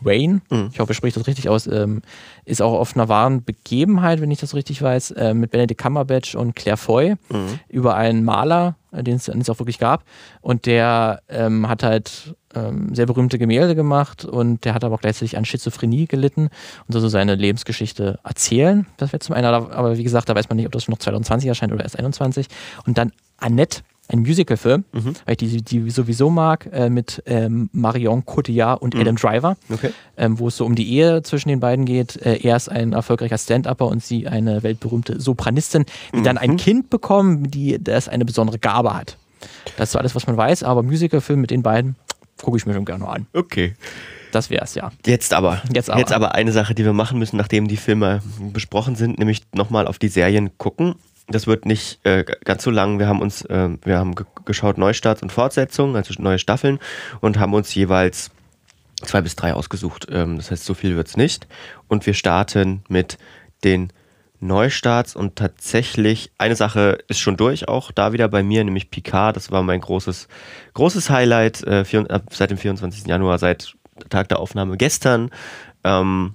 [0.00, 0.70] Wayne, mhm.
[0.72, 2.02] ich hoffe, ich spreche das richtig aus, ähm,
[2.44, 6.34] ist auch auf einer wahren Begebenheit, wenn ich das richtig weiß, äh, mit Benedict Cumberbatch
[6.34, 7.58] und Claire Foy mhm.
[7.68, 10.04] über einen Maler, äh, den es auch wirklich gab.
[10.40, 15.00] Und der ähm, hat halt ähm, sehr berühmte Gemälde gemacht und der hat aber auch
[15.00, 16.48] gleichzeitig an Schizophrenie gelitten
[16.86, 18.86] und so, so seine Lebensgeschichte erzählen.
[18.96, 21.48] Das wäre zum einen, aber wie gesagt, da weiß man nicht, ob das noch 2020
[21.48, 22.46] erscheint oder erst 21.
[22.86, 25.14] Und dann Annette, ein Musicalfilm, mhm.
[25.24, 29.00] weil ich die, die sowieso mag, äh, mit ähm, Marion Cotillard und mhm.
[29.00, 29.90] Adam Driver, okay.
[30.16, 32.16] ähm, wo es so um die Ehe zwischen den beiden geht.
[32.16, 36.24] Äh, er ist ein erfolgreicher Stand-Upper und sie eine weltberühmte Sopranistin, die mhm.
[36.24, 39.16] dann ein Kind bekommen, die das eine besondere Gabe hat.
[39.76, 41.96] Das ist so alles, was man weiß, aber Musicalfilm mit den beiden
[42.42, 43.26] gucke ich mir schon gerne an.
[43.32, 43.74] Okay.
[44.32, 44.90] Das wär's, ja.
[45.06, 45.62] Jetzt aber.
[45.72, 46.00] Jetzt aber.
[46.00, 48.20] Jetzt aber eine Sache, die wir machen müssen, nachdem die Filme
[48.52, 50.96] besprochen sind, nämlich nochmal auf die Serien gucken.
[51.26, 52.98] Das wird nicht äh, ganz so lang.
[52.98, 54.14] Wir haben uns, äh, wir haben
[54.44, 56.78] geschaut Neustarts und Fortsetzungen, also neue Staffeln
[57.20, 58.30] und haben uns jeweils
[59.02, 60.06] zwei bis drei ausgesucht.
[60.10, 61.46] Ähm, das heißt, so viel wird's nicht.
[61.88, 63.18] Und wir starten mit
[63.64, 63.90] den
[64.40, 69.36] Neustarts und tatsächlich eine Sache ist schon durch, auch da wieder bei mir, nämlich Picard.
[69.36, 70.28] Das war mein großes,
[70.74, 73.06] großes Highlight äh, vier, seit dem 24.
[73.06, 73.74] Januar, seit
[74.10, 75.30] Tag der Aufnahme gestern.
[75.82, 76.34] Ähm,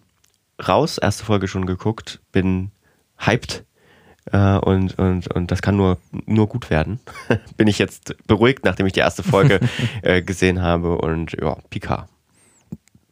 [0.68, 2.72] raus, erste Folge schon geguckt, bin
[3.18, 3.64] hyped
[4.32, 7.00] äh, und, und, und das kann nur, nur gut werden.
[7.58, 9.60] bin ich jetzt beruhigt, nachdem ich die erste Folge
[10.02, 12.08] äh, gesehen habe und ja, Picard.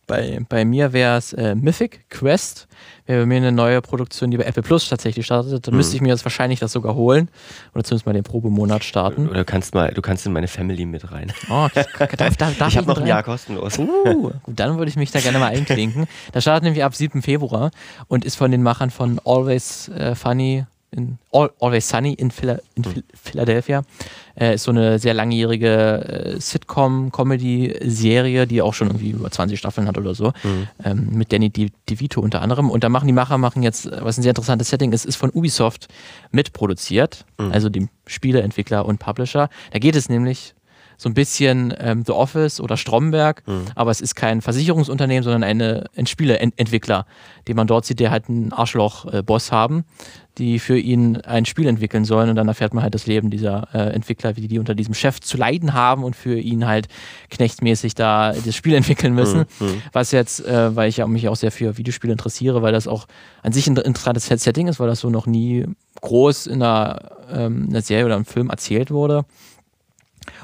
[0.08, 2.70] Bei, bei mir wäre es äh, Mythic Quest,
[3.08, 5.68] wäre bei mir eine neue Produktion, die bei Apple Plus tatsächlich startet.
[5.68, 5.78] Dann mhm.
[5.80, 7.30] müsste ich mir jetzt wahrscheinlich das sogar holen
[7.74, 9.28] oder zumindest mal den Probemonat starten.
[9.28, 11.34] Oder du kannst mal, du kannst in meine Family mit rein.
[11.50, 13.78] Oh, darf, darf, darf ich habe noch ein Jahr kostenlos.
[13.78, 16.08] Uh, gut, dann würde ich mich da gerne mal einklinken.
[16.32, 17.22] Das startet nämlich ab 7.
[17.22, 17.72] Februar
[18.08, 20.66] und ist von den Machern von Always uh, Funny
[20.98, 23.04] in Always Sunny in, Phila in mhm.
[23.14, 23.84] Philadelphia.
[24.40, 29.88] Äh, ist so eine sehr langjährige äh, Sitcom-Comedy-Serie, die auch schon irgendwie über 20 Staffeln
[29.88, 30.34] hat oder so.
[30.44, 30.68] Mhm.
[30.84, 32.70] Ähm, mit Danny DeVito unter anderem.
[32.70, 35.32] Und da machen die Macher machen jetzt, was ein sehr interessantes Setting ist, ist von
[35.32, 35.88] Ubisoft
[36.32, 37.26] mitproduziert.
[37.38, 37.52] Mhm.
[37.52, 39.50] Also dem Spieleentwickler und Publisher.
[39.72, 40.54] Da geht es nämlich
[40.98, 43.66] so ein bisschen ähm, The Office oder Stromberg, mhm.
[43.76, 47.06] aber es ist kein Versicherungsunternehmen, sondern eine, ein Spieleentwickler,
[47.48, 49.86] den man dort sieht, der halt einen Arschloch-Boss haben,
[50.40, 53.68] die für ihn ein Spiel entwickeln sollen und dann erfährt man halt das Leben dieser
[53.74, 56.88] äh, Entwickler, wie die unter diesem Chef zu leiden haben und für ihn halt
[57.30, 59.46] knechtmäßig da das Spiel entwickeln müssen.
[59.60, 59.68] Mhm.
[59.68, 59.82] mhm.
[59.94, 63.08] Was jetzt, äh, weil ich ja mich auch sehr für Videospiele interessiere, weil das auch
[63.44, 65.66] an sich ein interessantes Setting ist, weil das so noch nie
[66.02, 69.26] groß in einer, ähm, einer Serie oder einem Film erzählt wurde.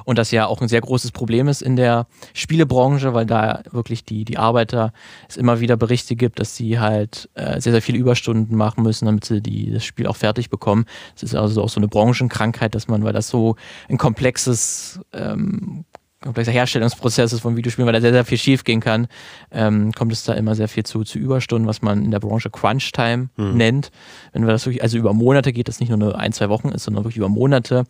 [0.06, 4.06] Und das ja auch ein sehr großes Problem ist in der Spielebranche, weil da wirklich
[4.06, 4.94] die, die Arbeiter
[5.28, 9.06] es immer wieder Berichte gibt, dass sie halt äh, sehr, sehr viele Überstunden machen müssen,
[9.06, 10.86] damit sie die, das Spiel auch fertig bekommen.
[11.14, 13.56] Das ist also auch so eine Branchenkrankheit, dass man, weil das so
[13.90, 15.86] ein komplexes ähm,
[16.24, 19.08] komplexer Herstellungsprozess ist von Videospielen, weil da sehr, sehr viel schief gehen kann,
[19.52, 22.50] ähm, kommt es da immer sehr viel zu, zu Überstunden, was man in der Branche
[22.50, 23.58] Crunch Time mhm.
[23.58, 23.92] nennt.
[24.32, 26.70] Wenn wir das wirklich, also über Monate geht, das nicht nur eine ein, zwei Wochen
[26.70, 27.84] ist, sondern wirklich über Monate,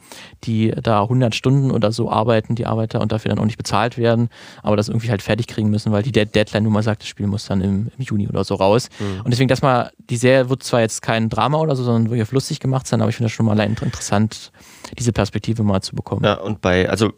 [0.44, 3.98] die da 100 Stunden oder so arbeiten, die Arbeiter und dafür dann auch nicht bezahlt
[3.98, 4.30] werden,
[4.62, 7.28] aber das irgendwie halt fertig kriegen müssen, weil die Deadline nun mal sagt, das Spiel
[7.28, 8.90] muss dann im, im Juni oder so raus.
[9.00, 9.22] Mhm.
[9.24, 12.32] Und deswegen, dass mal, die Serie wird zwar jetzt kein Drama oder so, sondern wirklich
[12.32, 14.52] lustig gemacht sein, aber ich finde das schon mal allein interessant,
[14.98, 16.24] diese Perspektive mal zu bekommen.
[16.24, 17.14] Ja, und bei, also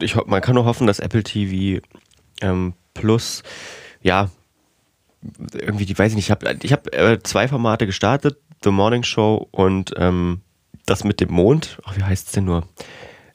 [0.00, 1.84] ich, man kann nur hoffen, dass Apple TV
[2.40, 3.42] ähm, Plus,
[4.02, 4.30] ja,
[5.52, 9.02] irgendwie, die weiß ich nicht, ich habe ich hab, äh, zwei Formate gestartet, The Morning
[9.02, 10.42] Show und ähm,
[10.86, 12.68] das mit dem Mond, ach, wie heißt es denn nur?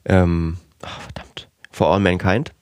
[0.04, 2.52] Ähm, ach, verdammt, For All Mankind.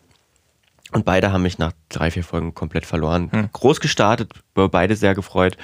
[0.99, 3.28] Und beide haben mich nach drei, vier Folgen komplett verloren.
[3.30, 3.51] Hm.
[3.53, 5.57] Groß gestartet, beide sehr gefreut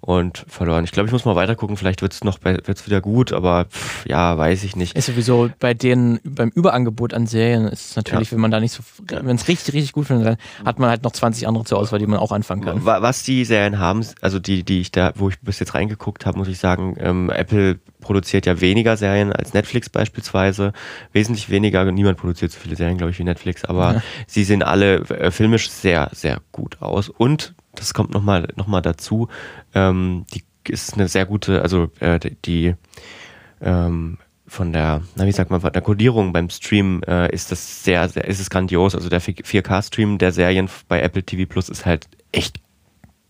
[0.00, 0.82] und verloren.
[0.82, 1.76] Ich glaube, ich muss mal weiter gucken.
[1.76, 4.96] Vielleicht wird es noch wird's wieder gut, aber pff, ja, weiß ich nicht.
[4.96, 8.32] Ist sowieso bei denen beim Überangebot an Serien ist es natürlich, ja.
[8.32, 11.04] wenn man da nicht so, wenn es richtig, richtig gut findet, dann hat man halt
[11.04, 12.84] noch 20 andere zur Auswahl, die man auch anfangen kann.
[12.84, 16.38] Was die Serien haben, also die, die ich da, wo ich bis jetzt reingeguckt habe,
[16.38, 20.72] muss ich sagen, ähm, Apple produziert ja weniger Serien als Netflix beispielsweise.
[21.12, 21.90] Wesentlich weniger.
[21.90, 24.02] Niemand produziert so viele Serien, glaube ich, wie Netflix, aber ja.
[24.26, 27.08] sie sehen alle äh, filmisch sehr, sehr gut aus.
[27.08, 29.28] Und das kommt nochmal noch mal dazu,
[29.74, 32.74] ähm, die ist eine sehr gute, also äh, die
[33.60, 37.84] ähm, von der, na wie sagt man, von der Codierung beim Stream äh, ist das
[37.84, 38.94] sehr, sehr, ist es grandios.
[38.94, 42.60] Also der 4K-Stream der Serien bei Apple TV Plus ist halt echt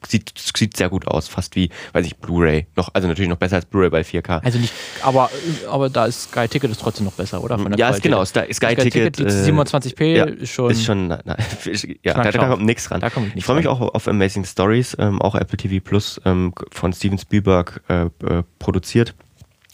[0.07, 2.67] sieht, sieht sehr gut aus, fast wie, weiß ich, Blu-ray.
[2.77, 4.43] Noch, also natürlich noch besser als Blu-ray bei 4K.
[4.43, 4.73] Also nicht,
[5.03, 5.31] aber,
[5.69, 7.59] aber da ist Sky Ticket ist trotzdem noch besser, oder?
[7.77, 8.25] ja, ist genau.
[8.25, 10.71] Sky, Sky, Ticket, Ticket 27p ja, ist schon.
[10.71, 11.37] Ist schon, na, na,
[12.03, 13.01] ja, da, da, kommt nichts ran.
[13.01, 16.53] Da kommt ich freue mich auch auf Amazing Stories, ähm, auch Apple TV Plus ähm,
[16.71, 19.15] von Steven Spielberg äh, äh, produziert.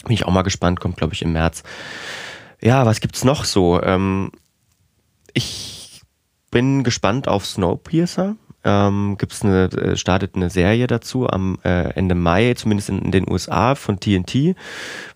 [0.03, 1.63] Bin ich auch mal gespannt, kommt glaube ich im März.
[2.61, 3.81] Ja, was gibt's noch so?
[3.81, 4.31] Ähm,
[5.33, 6.01] ich
[6.51, 12.15] bin gespannt auf Snowpiercer ähm, gibt's eine, äh, startet eine Serie dazu am äh, Ende
[12.15, 14.55] Mai, zumindest in, in, den USA von TNT.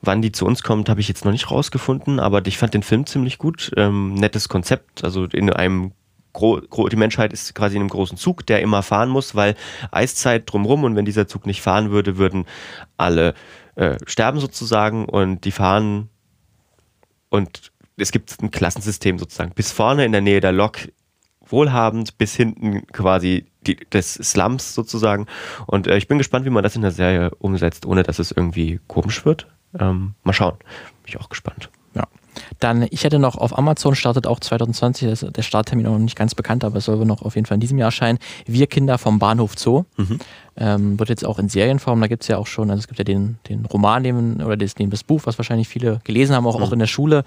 [0.01, 2.83] Wann die zu uns kommt, habe ich jetzt noch nicht rausgefunden, aber ich fand den
[2.83, 3.71] Film ziemlich gut.
[3.75, 5.91] Ähm, nettes Konzept, also in einem
[6.35, 9.55] die Menschheit ist quasi in einem großen Zug, der immer fahren muss, weil
[9.91, 12.45] Eiszeit drumrum und wenn dieser Zug nicht fahren würde, würden
[12.97, 13.35] alle
[13.75, 16.09] äh, sterben sozusagen und die fahren
[17.29, 19.51] und es gibt ein Klassensystem sozusagen.
[19.53, 20.79] Bis vorne in der Nähe der Lok
[21.45, 25.27] wohlhabend bis hinten quasi die, des Slums sozusagen.
[25.67, 28.31] Und äh, ich bin gespannt, wie man das in der Serie umsetzt, ohne dass es
[28.31, 29.47] irgendwie komisch wird.
[29.79, 30.57] Ähm, mal schauen.
[30.57, 31.69] Bin ich auch gespannt.
[32.59, 36.15] Dann, ich hätte noch auf Amazon startet auch 2020, das ist der Starttermin noch nicht
[36.15, 38.19] ganz bekannt, aber es soll noch auf jeden Fall in diesem Jahr erscheinen.
[38.45, 39.83] Wir Kinder vom Bahnhof Zoo.
[39.97, 40.19] Mhm.
[40.55, 42.99] Ähm, wird jetzt auch in Serienform, da gibt es ja auch schon, also es gibt
[42.99, 46.59] ja den, den Roman den, oder das, das Buch, was wahrscheinlich viele gelesen haben, auch,
[46.59, 46.63] mhm.
[46.63, 47.23] auch in der Schule.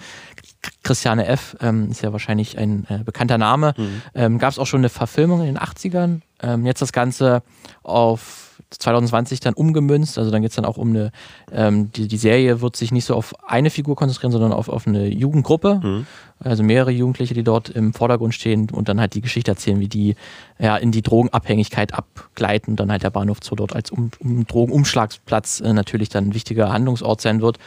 [0.84, 1.56] Christiane F.
[1.60, 3.74] Ähm, ist ja wahrscheinlich ein äh, bekannter Name.
[3.76, 4.02] Mhm.
[4.14, 6.20] Ähm, Gab es auch schon eine Verfilmung in den 80ern.
[6.40, 7.42] Ähm, jetzt das Ganze
[7.82, 10.18] auf 2020 dann umgemünzt.
[10.18, 11.12] Also dann geht es dann auch um eine,
[11.52, 14.86] ähm, die, die Serie wird sich nicht so auf eine Figur konzentrieren, sondern auf, auf
[14.86, 15.80] eine Jugendgruppe.
[15.82, 16.06] Mhm.
[16.38, 19.88] Also mehrere Jugendliche, die dort im Vordergrund stehen und dann halt die Geschichte erzählen, wie
[19.88, 20.16] die
[20.58, 24.46] ja, in die Drogenabhängigkeit abgleiten und dann halt der Bahnhof Zoo dort als um, um
[24.46, 27.58] Drogenumschlagsplatz äh, natürlich dann ein wichtiger Handlungsort sein wird.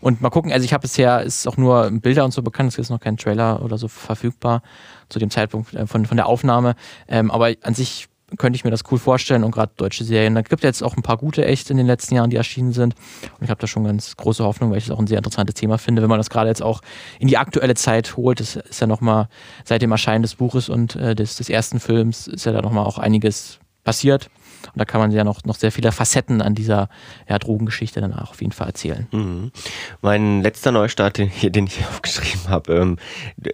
[0.00, 2.78] Und mal gucken, also ich habe bisher, ist auch nur Bilder und so bekannt, es
[2.78, 4.62] ist noch kein Trailer oder so verfügbar
[5.08, 6.74] zu dem Zeitpunkt äh, von, von der Aufnahme.
[7.08, 10.34] Ähm, aber an sich könnte ich mir das cool vorstellen und gerade deutsche Serien.
[10.34, 12.72] Da gibt es jetzt auch ein paar gute echt in den letzten Jahren, die erschienen
[12.72, 12.94] sind.
[13.38, 15.54] Und ich habe da schon ganz große Hoffnung, weil ich es auch ein sehr interessantes
[15.54, 16.80] Thema finde, wenn man das gerade jetzt auch
[17.18, 18.40] in die aktuelle Zeit holt.
[18.40, 19.28] Das ist ja nochmal
[19.64, 22.84] seit dem Erscheinen des Buches und äh, des, des ersten Films ist ja da nochmal
[22.84, 24.28] auch einiges passiert.
[24.72, 26.88] Und da kann man ja noch, noch sehr viele Facetten an dieser
[27.28, 29.06] ja, Drogengeschichte dann auch auf jeden Fall erzählen.
[29.12, 29.52] Mhm.
[30.02, 32.96] Mein letzter Neustart, den, den ich aufgeschrieben habe, ähm,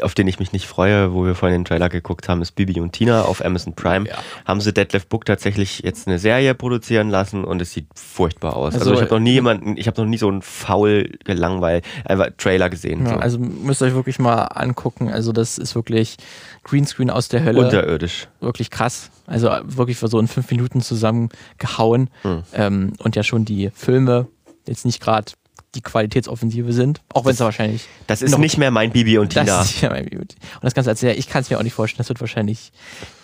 [0.02, 2.80] auf den ich mich nicht freue, wo wir vorhin den Trailer geguckt haben, ist Bibi
[2.80, 4.08] und Tina auf Amazon Prime.
[4.08, 4.18] Ja.
[4.44, 8.74] Haben sie Deadlift Book tatsächlich jetzt eine Serie produzieren lassen und es sieht furchtbar aus.
[8.74, 11.84] Also, also ich habe noch nie jemanden, ich habe noch nie so einen faul gelangweilt,
[12.04, 13.04] einfach Trailer gesehen.
[13.04, 13.16] Ja, so.
[13.16, 15.08] Also müsst ihr euch wirklich mal angucken.
[15.08, 16.16] Also das ist wirklich
[16.64, 17.60] Greenscreen aus der Hölle.
[17.60, 18.28] Unterirdisch.
[18.40, 19.10] Wirklich krass.
[19.26, 22.11] Also wirklich für so in fünf Minuten zusammengehauen.
[22.22, 22.42] Hm.
[22.53, 24.28] Ähm, und ja schon die Filme
[24.66, 25.32] jetzt nicht gerade
[25.74, 27.88] die Qualitätsoffensive sind, auch wenn es wahrscheinlich.
[28.06, 29.44] Das ist nicht mehr mein Bibi und Tina.
[29.44, 30.42] Das ist nicht mehr mein Bibi und Tina.
[30.56, 32.72] Und das Ganze erzählen, ich kann es mir auch nicht vorstellen, das wird wahrscheinlich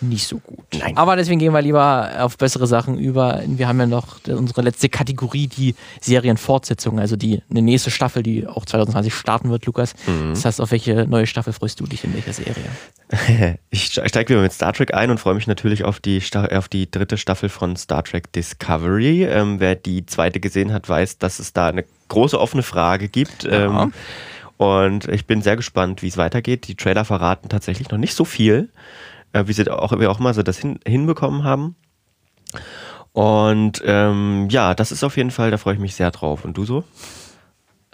[0.01, 0.65] nicht so gut.
[0.79, 0.97] Nein.
[0.97, 3.43] Aber deswegen gehen wir lieber auf bessere Sachen über.
[3.45, 8.47] Wir haben ja noch unsere letzte Kategorie, die Serienfortsetzung, also die eine nächste Staffel, die
[8.47, 9.93] auch 2020 starten wird, Lukas.
[10.07, 10.31] Mhm.
[10.31, 12.65] Das heißt, auf welche neue Staffel freust du dich in welcher Serie?
[13.69, 16.89] ich steige wieder mit Star Trek ein und freue mich natürlich auf die, auf die
[16.89, 19.25] dritte Staffel von Star Trek Discovery.
[19.25, 23.43] Ähm, wer die zweite gesehen hat, weiß, dass es da eine große offene Frage gibt.
[23.43, 23.83] Ja.
[23.83, 23.93] Ähm,
[24.57, 26.67] und ich bin sehr gespannt, wie es weitergeht.
[26.67, 28.69] Die Trailer verraten tatsächlich noch nicht so viel,
[29.31, 31.75] äh, wie sie auch, wie auch immer sie das hin, hinbekommen haben.
[33.13, 36.43] Und ähm, ja, das ist auf jeden Fall, da freue ich mich sehr drauf.
[36.43, 36.83] Und du so?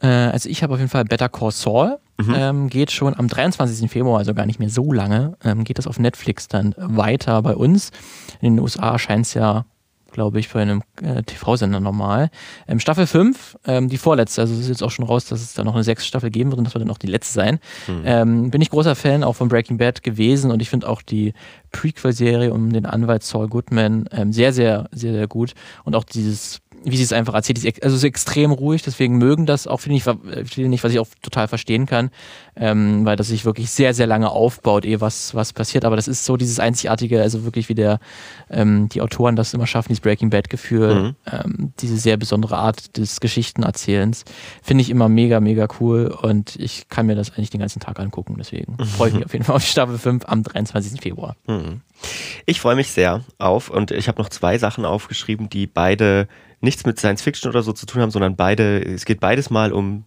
[0.02, 2.00] Äh, also ich habe auf jeden Fall Better Call Saul.
[2.18, 2.34] Mhm.
[2.36, 3.92] Ähm, geht schon am 23.
[3.92, 7.56] Februar, also gar nicht mehr so lange, ähm, geht das auf Netflix dann weiter bei
[7.56, 7.92] uns.
[8.40, 9.66] In den USA scheint es ja
[10.16, 12.30] glaube ich, bei einem äh, TV-Sender normal.
[12.70, 15.54] Ähm, Staffel 5, ähm, die vorletzte, also es ist jetzt auch schon raus, dass es
[15.54, 17.60] da noch eine sechste Staffel geben wird und das wird dann auch die letzte sein.
[17.88, 18.02] Mhm.
[18.06, 21.34] Ähm, bin ich großer Fan auch von Breaking Bad gewesen und ich finde auch die
[21.74, 25.54] Prequel-Serie um den Anwalt Saul Goodman ähm, sehr, sehr, sehr, sehr gut.
[25.84, 29.46] Und auch dieses wie sie es einfach erzählt, ist, also ist extrem ruhig, deswegen mögen
[29.46, 32.12] das auch finde ich, viele nicht, was ich auch total verstehen kann,
[32.56, 35.84] ähm, weil das sich wirklich sehr, sehr lange aufbaut, eh was, was passiert.
[35.84, 38.00] Aber das ist so dieses einzigartige, also wirklich wie der,
[38.50, 41.16] ähm, die Autoren das immer schaffen, dieses Breaking Bad-Gefühl, mhm.
[41.32, 44.24] ähm, diese sehr besondere Art des Geschichtenerzählens,
[44.62, 48.00] finde ich immer mega, mega cool und ich kann mir das eigentlich den ganzen Tag
[48.00, 48.36] angucken.
[48.38, 48.86] Deswegen mhm.
[48.86, 51.02] freue ich mich auf jeden Fall auf Staffel 5 am 23.
[51.02, 51.36] Februar.
[51.48, 51.82] Mhm.
[52.46, 56.28] Ich freue mich sehr auf und ich habe noch zwei Sachen aufgeschrieben, die beide
[56.62, 59.72] nichts mit Science Fiction oder so zu tun haben, sondern beide, es geht beides mal
[59.72, 60.06] um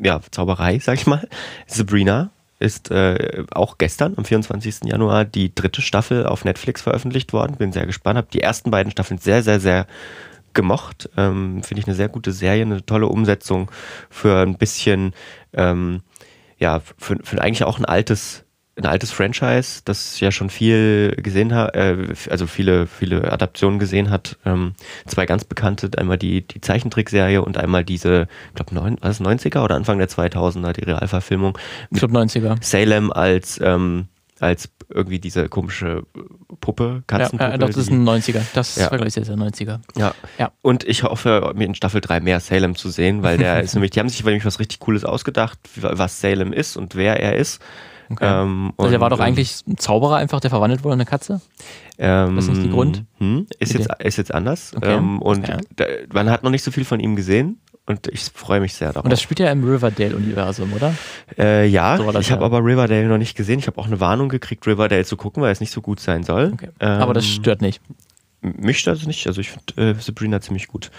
[0.00, 1.28] ja, Zauberei, sag ich mal.
[1.66, 4.84] Sabrina ist äh, auch gestern, am 24.
[4.84, 7.56] Januar, die dritte Staffel auf Netflix veröffentlicht worden.
[7.56, 8.16] Bin sehr gespannt.
[8.16, 9.86] Habe die ersten beiden Staffeln sehr, sehr, sehr
[10.54, 11.08] gemocht.
[11.16, 13.70] Ähm, Finde ich eine sehr gute Serie, eine tolle Umsetzung
[14.10, 15.14] für ein bisschen,
[15.52, 16.02] ähm,
[16.58, 18.44] ja, für, für eigentlich auch ein altes
[18.78, 24.10] ein altes Franchise, das ja schon viel gesehen hat, äh, also viele, viele Adaptionen gesehen
[24.10, 24.38] hat.
[24.44, 24.74] Ähm,
[25.06, 29.64] zwei ganz bekannte, einmal die, die Zeichentrickserie und einmal diese, ich glaube, war das 90er
[29.64, 31.58] oder Anfang der 2000er, die Realverfilmung.
[31.90, 32.62] Ich glaube 90er.
[32.62, 34.06] Salem als, ähm,
[34.38, 36.04] als irgendwie diese komische
[36.60, 37.42] Puppe, Katzenpuppe.
[37.42, 38.40] Ja, äh, doch, das ist ein 90er.
[38.54, 38.90] Das ja.
[38.90, 39.80] war, glaube ich, der 90er.
[39.96, 40.14] Ja.
[40.38, 40.52] ja.
[40.62, 43.90] Und ich hoffe, mir in Staffel 3 mehr Salem zu sehen, weil der ist nämlich,
[43.90, 47.60] die haben sich nämlich was richtig Cooles ausgedacht, was Salem ist und wer er ist.
[48.10, 48.24] Okay.
[48.24, 51.40] Ähm, also der war doch eigentlich ein Zauberer einfach, der verwandelt wurde in eine Katze?
[51.98, 53.04] Ähm, das ist nicht die Grund?
[53.18, 54.72] Hm, ist, jetzt, ist jetzt anders.
[54.76, 54.94] Okay.
[54.94, 55.58] Ähm, und okay.
[55.76, 57.60] da, man hat noch nicht so viel von ihm gesehen.
[57.86, 59.04] Und ich freue mich sehr darauf.
[59.04, 60.94] Und das spielt ja im Riverdale-Universum, oder?
[61.38, 63.60] Äh, ja, so ich habe aber Riverdale noch nicht gesehen.
[63.60, 66.22] Ich habe auch eine Warnung gekriegt, Riverdale zu gucken, weil es nicht so gut sein
[66.22, 66.50] soll.
[66.52, 66.68] Okay.
[66.80, 67.80] Ähm, aber das stört nicht.
[68.42, 69.26] Mich stört es nicht.
[69.26, 70.90] Also ich finde äh, Sabrina ziemlich gut.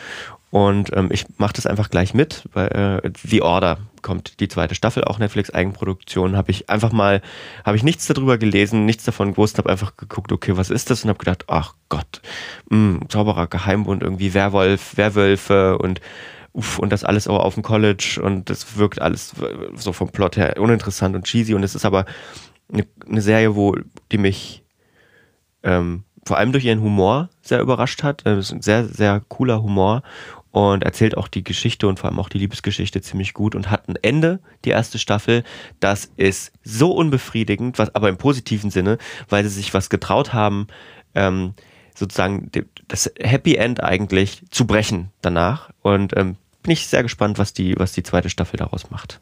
[0.52, 4.74] Und ähm, ich mache das einfach gleich mit, weil äh, The Order kommt die zweite
[4.74, 6.36] Staffel, auch Netflix Eigenproduktion.
[6.36, 7.22] Habe ich einfach mal,
[7.64, 11.04] habe ich nichts darüber gelesen, nichts davon gewusst, habe einfach geguckt, okay, was ist das?
[11.04, 12.22] Und habe gedacht, ach Gott,
[12.70, 16.02] mh, hm, Zauberer, Geheimbund, irgendwie Werwolf, Werwölfe und
[16.54, 19.34] uff, und das alles auch auf dem College und das wirkt alles
[19.76, 22.06] so vom Plot her uninteressant und cheesy und es ist aber
[22.72, 23.76] eine, eine Serie, wo
[24.12, 24.64] die mich
[25.62, 28.26] ähm, vor allem durch ihren Humor sehr überrascht hat.
[28.26, 30.04] Es ist ein sehr, sehr cooler Humor
[30.52, 33.88] und erzählt auch die Geschichte und vor allem auch die Liebesgeschichte ziemlich gut und hat
[33.88, 35.44] ein Ende, die erste Staffel,
[35.80, 38.98] das ist so unbefriedigend, was aber im positiven Sinne,
[39.28, 40.68] weil sie sich was getraut haben,
[41.16, 41.54] ähm,
[41.96, 42.50] sozusagen
[42.88, 47.76] das Happy End eigentlich zu brechen danach und ähm, bin ich sehr gespannt, was die,
[47.78, 49.20] was die zweite Staffel daraus macht.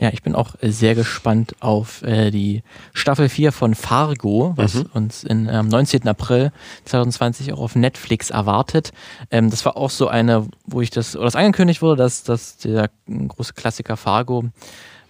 [0.00, 2.62] Ja, ich bin auch äh, sehr gespannt auf äh, die
[2.94, 4.86] Staffel 4 von Fargo, was mhm.
[4.94, 6.08] uns am ähm, 19.
[6.08, 6.52] April
[6.86, 8.92] 2020 auch auf Netflix erwartet.
[9.30, 12.56] Ähm, das war auch so eine, wo ich das, oder das angekündigt wurde, dass, dass
[12.56, 14.44] der große Klassiker Fargo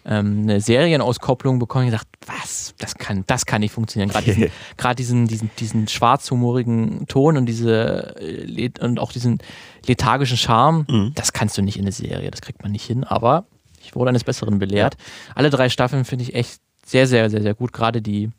[0.05, 1.85] ähm, eine Serienauskopplung bekommen.
[1.85, 2.75] Ich gesagt, was?
[2.79, 4.11] Das kann, das kann nicht funktionieren.
[4.11, 9.39] Gerade diesen, gerade diesen, diesen, diesen schwarzhumorigen Ton und diese äh, und auch diesen
[9.87, 11.13] lethargischen Charme, mhm.
[11.15, 12.31] das kannst du nicht in eine Serie.
[12.33, 13.05] Das kriegt man nicht hin.
[13.05, 13.47] Aber
[13.91, 14.95] ich wurde eines Besseren belehrt.
[14.95, 15.35] Ja.
[15.35, 17.73] Alle drei Staffeln finde ich echt sehr, sehr, sehr, sehr gut.
[17.73, 18.31] Gerade die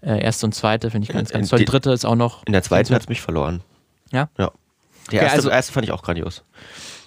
[0.00, 1.58] äh, erste und zweite finde ich ganz, ganz toll.
[1.58, 2.44] Die dritte ist auch noch.
[2.46, 3.62] In der zweiten hat es mich verloren.
[4.10, 4.28] Ja?
[4.38, 4.50] Ja.
[5.10, 6.42] Die erste, okay, also, erste fand ich auch grandios.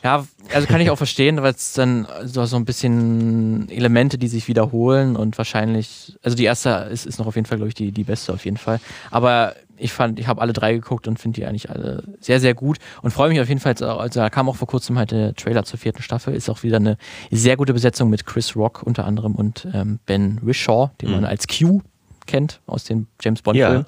[0.03, 4.27] Ja, also kann ich auch verstehen, weil es dann so, so ein bisschen Elemente, die
[4.27, 7.73] sich wiederholen und wahrscheinlich, also die erste ist, ist noch auf jeden Fall, glaube ich,
[7.73, 8.79] die, die beste auf jeden Fall.
[9.09, 12.53] Aber ich fand, ich habe alle drei geguckt und finde die eigentlich alle sehr, sehr
[12.53, 13.75] gut und freue mich auf jeden Fall.
[13.81, 16.33] Also da kam auch vor kurzem halt der Trailer zur vierten Staffel.
[16.33, 16.97] Ist auch wieder eine
[17.31, 21.15] sehr gute Besetzung mit Chris Rock unter anderem und ähm, Ben Wishaw, den mhm.
[21.15, 21.81] man als Q
[22.27, 23.85] kennt aus den James Bond-Filmen.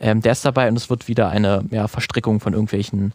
[0.00, 0.10] Ja.
[0.10, 3.14] Ähm, der ist dabei und es wird wieder eine ja, Verstrickung von irgendwelchen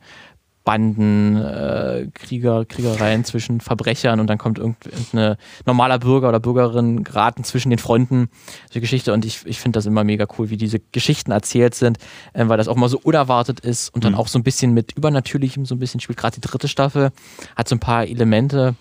[0.63, 7.43] Banden, äh, Krieger, Kriegereien zwischen Verbrechern und dann kommt irgendein normaler Bürger oder Bürgerin geraten
[7.43, 8.29] zwischen den Fronten,
[8.71, 11.97] so Geschichte und ich, ich finde das immer mega cool, wie diese Geschichten erzählt sind,
[12.33, 14.19] äh, weil das auch mal so unerwartet ist und dann mhm.
[14.19, 16.19] auch so ein bisschen mit Übernatürlichem so ein bisschen spielt.
[16.19, 17.11] Gerade die dritte Staffel
[17.55, 18.75] hat so ein paar Elemente,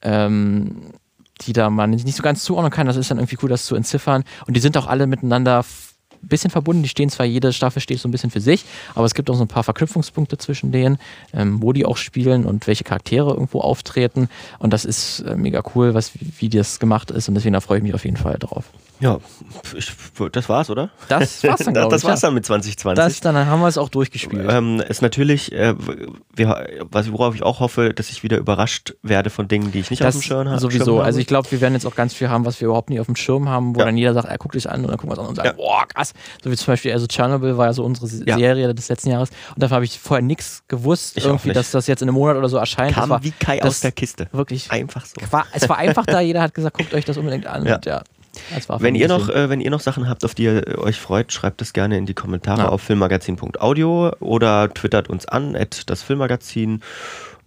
[0.00, 0.92] ähm,
[1.42, 2.86] die da man nicht so ganz zuordnen kann.
[2.86, 5.64] Das ist dann irgendwie cool, das zu entziffern und die sind auch alle miteinander
[6.22, 6.82] bisschen verbunden.
[6.82, 8.64] Die stehen zwar, jede Staffel steht so ein bisschen für sich,
[8.94, 10.98] aber es gibt auch so ein paar Verknüpfungspunkte zwischen denen,
[11.32, 14.28] ähm, wo die auch spielen und welche Charaktere irgendwo auftreten.
[14.58, 17.28] Und das ist äh, mega cool, was, wie, wie das gemacht ist.
[17.28, 18.70] Und deswegen da freue ich mich auf jeden Fall drauf.
[19.00, 19.18] Ja,
[19.76, 19.92] ich,
[20.32, 20.90] das war's, oder?
[21.08, 22.96] Das war's dann, Das, das war's dann mit 2020.
[22.96, 24.46] Das, dann haben wir es auch durchgespielt.
[24.50, 25.74] Ähm, ist natürlich, äh,
[26.34, 29.90] wir, was, worauf ich auch hoffe, dass ich wieder überrascht werde von Dingen, die ich
[29.90, 30.58] nicht das auf dem Schirm habe.
[30.58, 31.00] Sowieso.
[31.00, 33.06] Also ich glaube, wir werden jetzt auch ganz viel haben, was wir überhaupt nicht auf
[33.06, 33.86] dem Schirm haben, wo ja.
[33.86, 35.48] dann jeder sagt, er guckt dich an und dann gucken wir es an und sagen,
[35.48, 35.54] ja.
[35.54, 36.12] boah, krass.
[36.42, 38.36] So wie zum Beispiel, also Chernobyl war ja so unsere ja.
[38.36, 41.86] Serie des letzten Jahres und dafür habe ich vorher nichts gewusst, ich irgendwie, dass das
[41.86, 42.94] jetzt in einem Monat oder so erscheint.
[42.94, 44.28] Kam war, wie Kai aus der Kiste.
[44.32, 44.70] Wirklich.
[44.72, 45.16] Einfach so.
[45.30, 47.62] War, es war einfach da, jeder hat gesagt, guckt euch das unbedingt an.
[47.62, 48.02] Und ja
[48.78, 51.62] wenn ihr, noch, äh, wenn ihr noch Sachen habt, auf die ihr euch freut, schreibt
[51.62, 52.68] es gerne in die Kommentare ja.
[52.68, 56.82] auf filmmagazin.audio oder twittert uns an, at das Filmmagazin.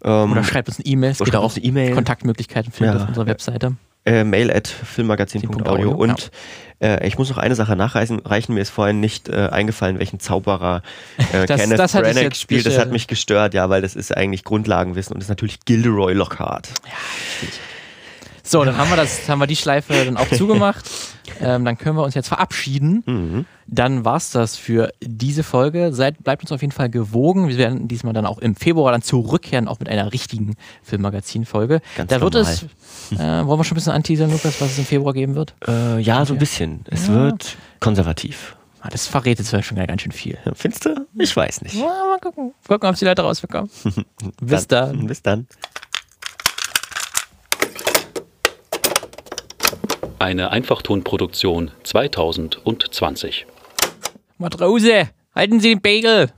[0.03, 1.93] Ähm, oder schreibt uns eine E-Mail, es geht auch e -Mail.
[1.93, 3.01] Kontaktmöglichkeiten findet ja.
[3.01, 3.75] auf unserer Webseite.
[4.03, 6.31] Äh, mail at filmmagazin.audio und
[6.79, 6.87] ja.
[6.87, 8.19] äh, ich muss noch eine Sache nachreichen.
[8.19, 10.81] Reichen mir ist vorhin nicht äh, eingefallen, welchen Zauberer
[11.31, 12.65] äh, das, Kenneth das Branagh spielt.
[12.65, 16.13] Das hat mich gestört, ja, weil das ist eigentlich Grundlagenwissen und das ist natürlich Gilderoy
[16.13, 16.69] Lockhart.
[16.83, 16.93] Ja,
[17.37, 17.59] stimmt.
[18.51, 20.85] So, dann haben wir das, haben wir die Schleife dann auch zugemacht.
[21.39, 23.03] Ähm, dann können wir uns jetzt verabschieden.
[23.05, 23.45] Mhm.
[23.65, 25.91] Dann es das für diese Folge.
[25.91, 27.47] Seid, bleibt uns auf jeden Fall gewogen.
[27.47, 31.81] Wir werden diesmal dann auch im Februar dann zurückkehren, auch mit einer richtigen Filmmagazin-Folge.
[31.95, 32.51] Da wird normal.
[32.51, 32.63] es,
[33.13, 35.55] äh, wollen wir schon ein bisschen anteasern, Lukas, was es im Februar geben wird?
[35.67, 36.81] Äh, ja, so ein bisschen.
[36.91, 37.15] Es ja.
[37.15, 38.57] wird konservativ.
[38.81, 40.37] Ah, das verrät jetzt schon ganz schön viel.
[40.53, 41.07] Findest du?
[41.17, 41.75] Ich weiß nicht.
[41.75, 42.53] Ja, mal gucken.
[42.67, 43.69] Gucken, ob die Leute rausbekommen.
[44.41, 44.97] Bis dann.
[44.97, 45.07] dann.
[45.07, 45.47] Bis dann.
[50.21, 53.47] Eine Einfachtonproduktion 2020.
[54.37, 56.31] Matrose, halten Sie den Bagel!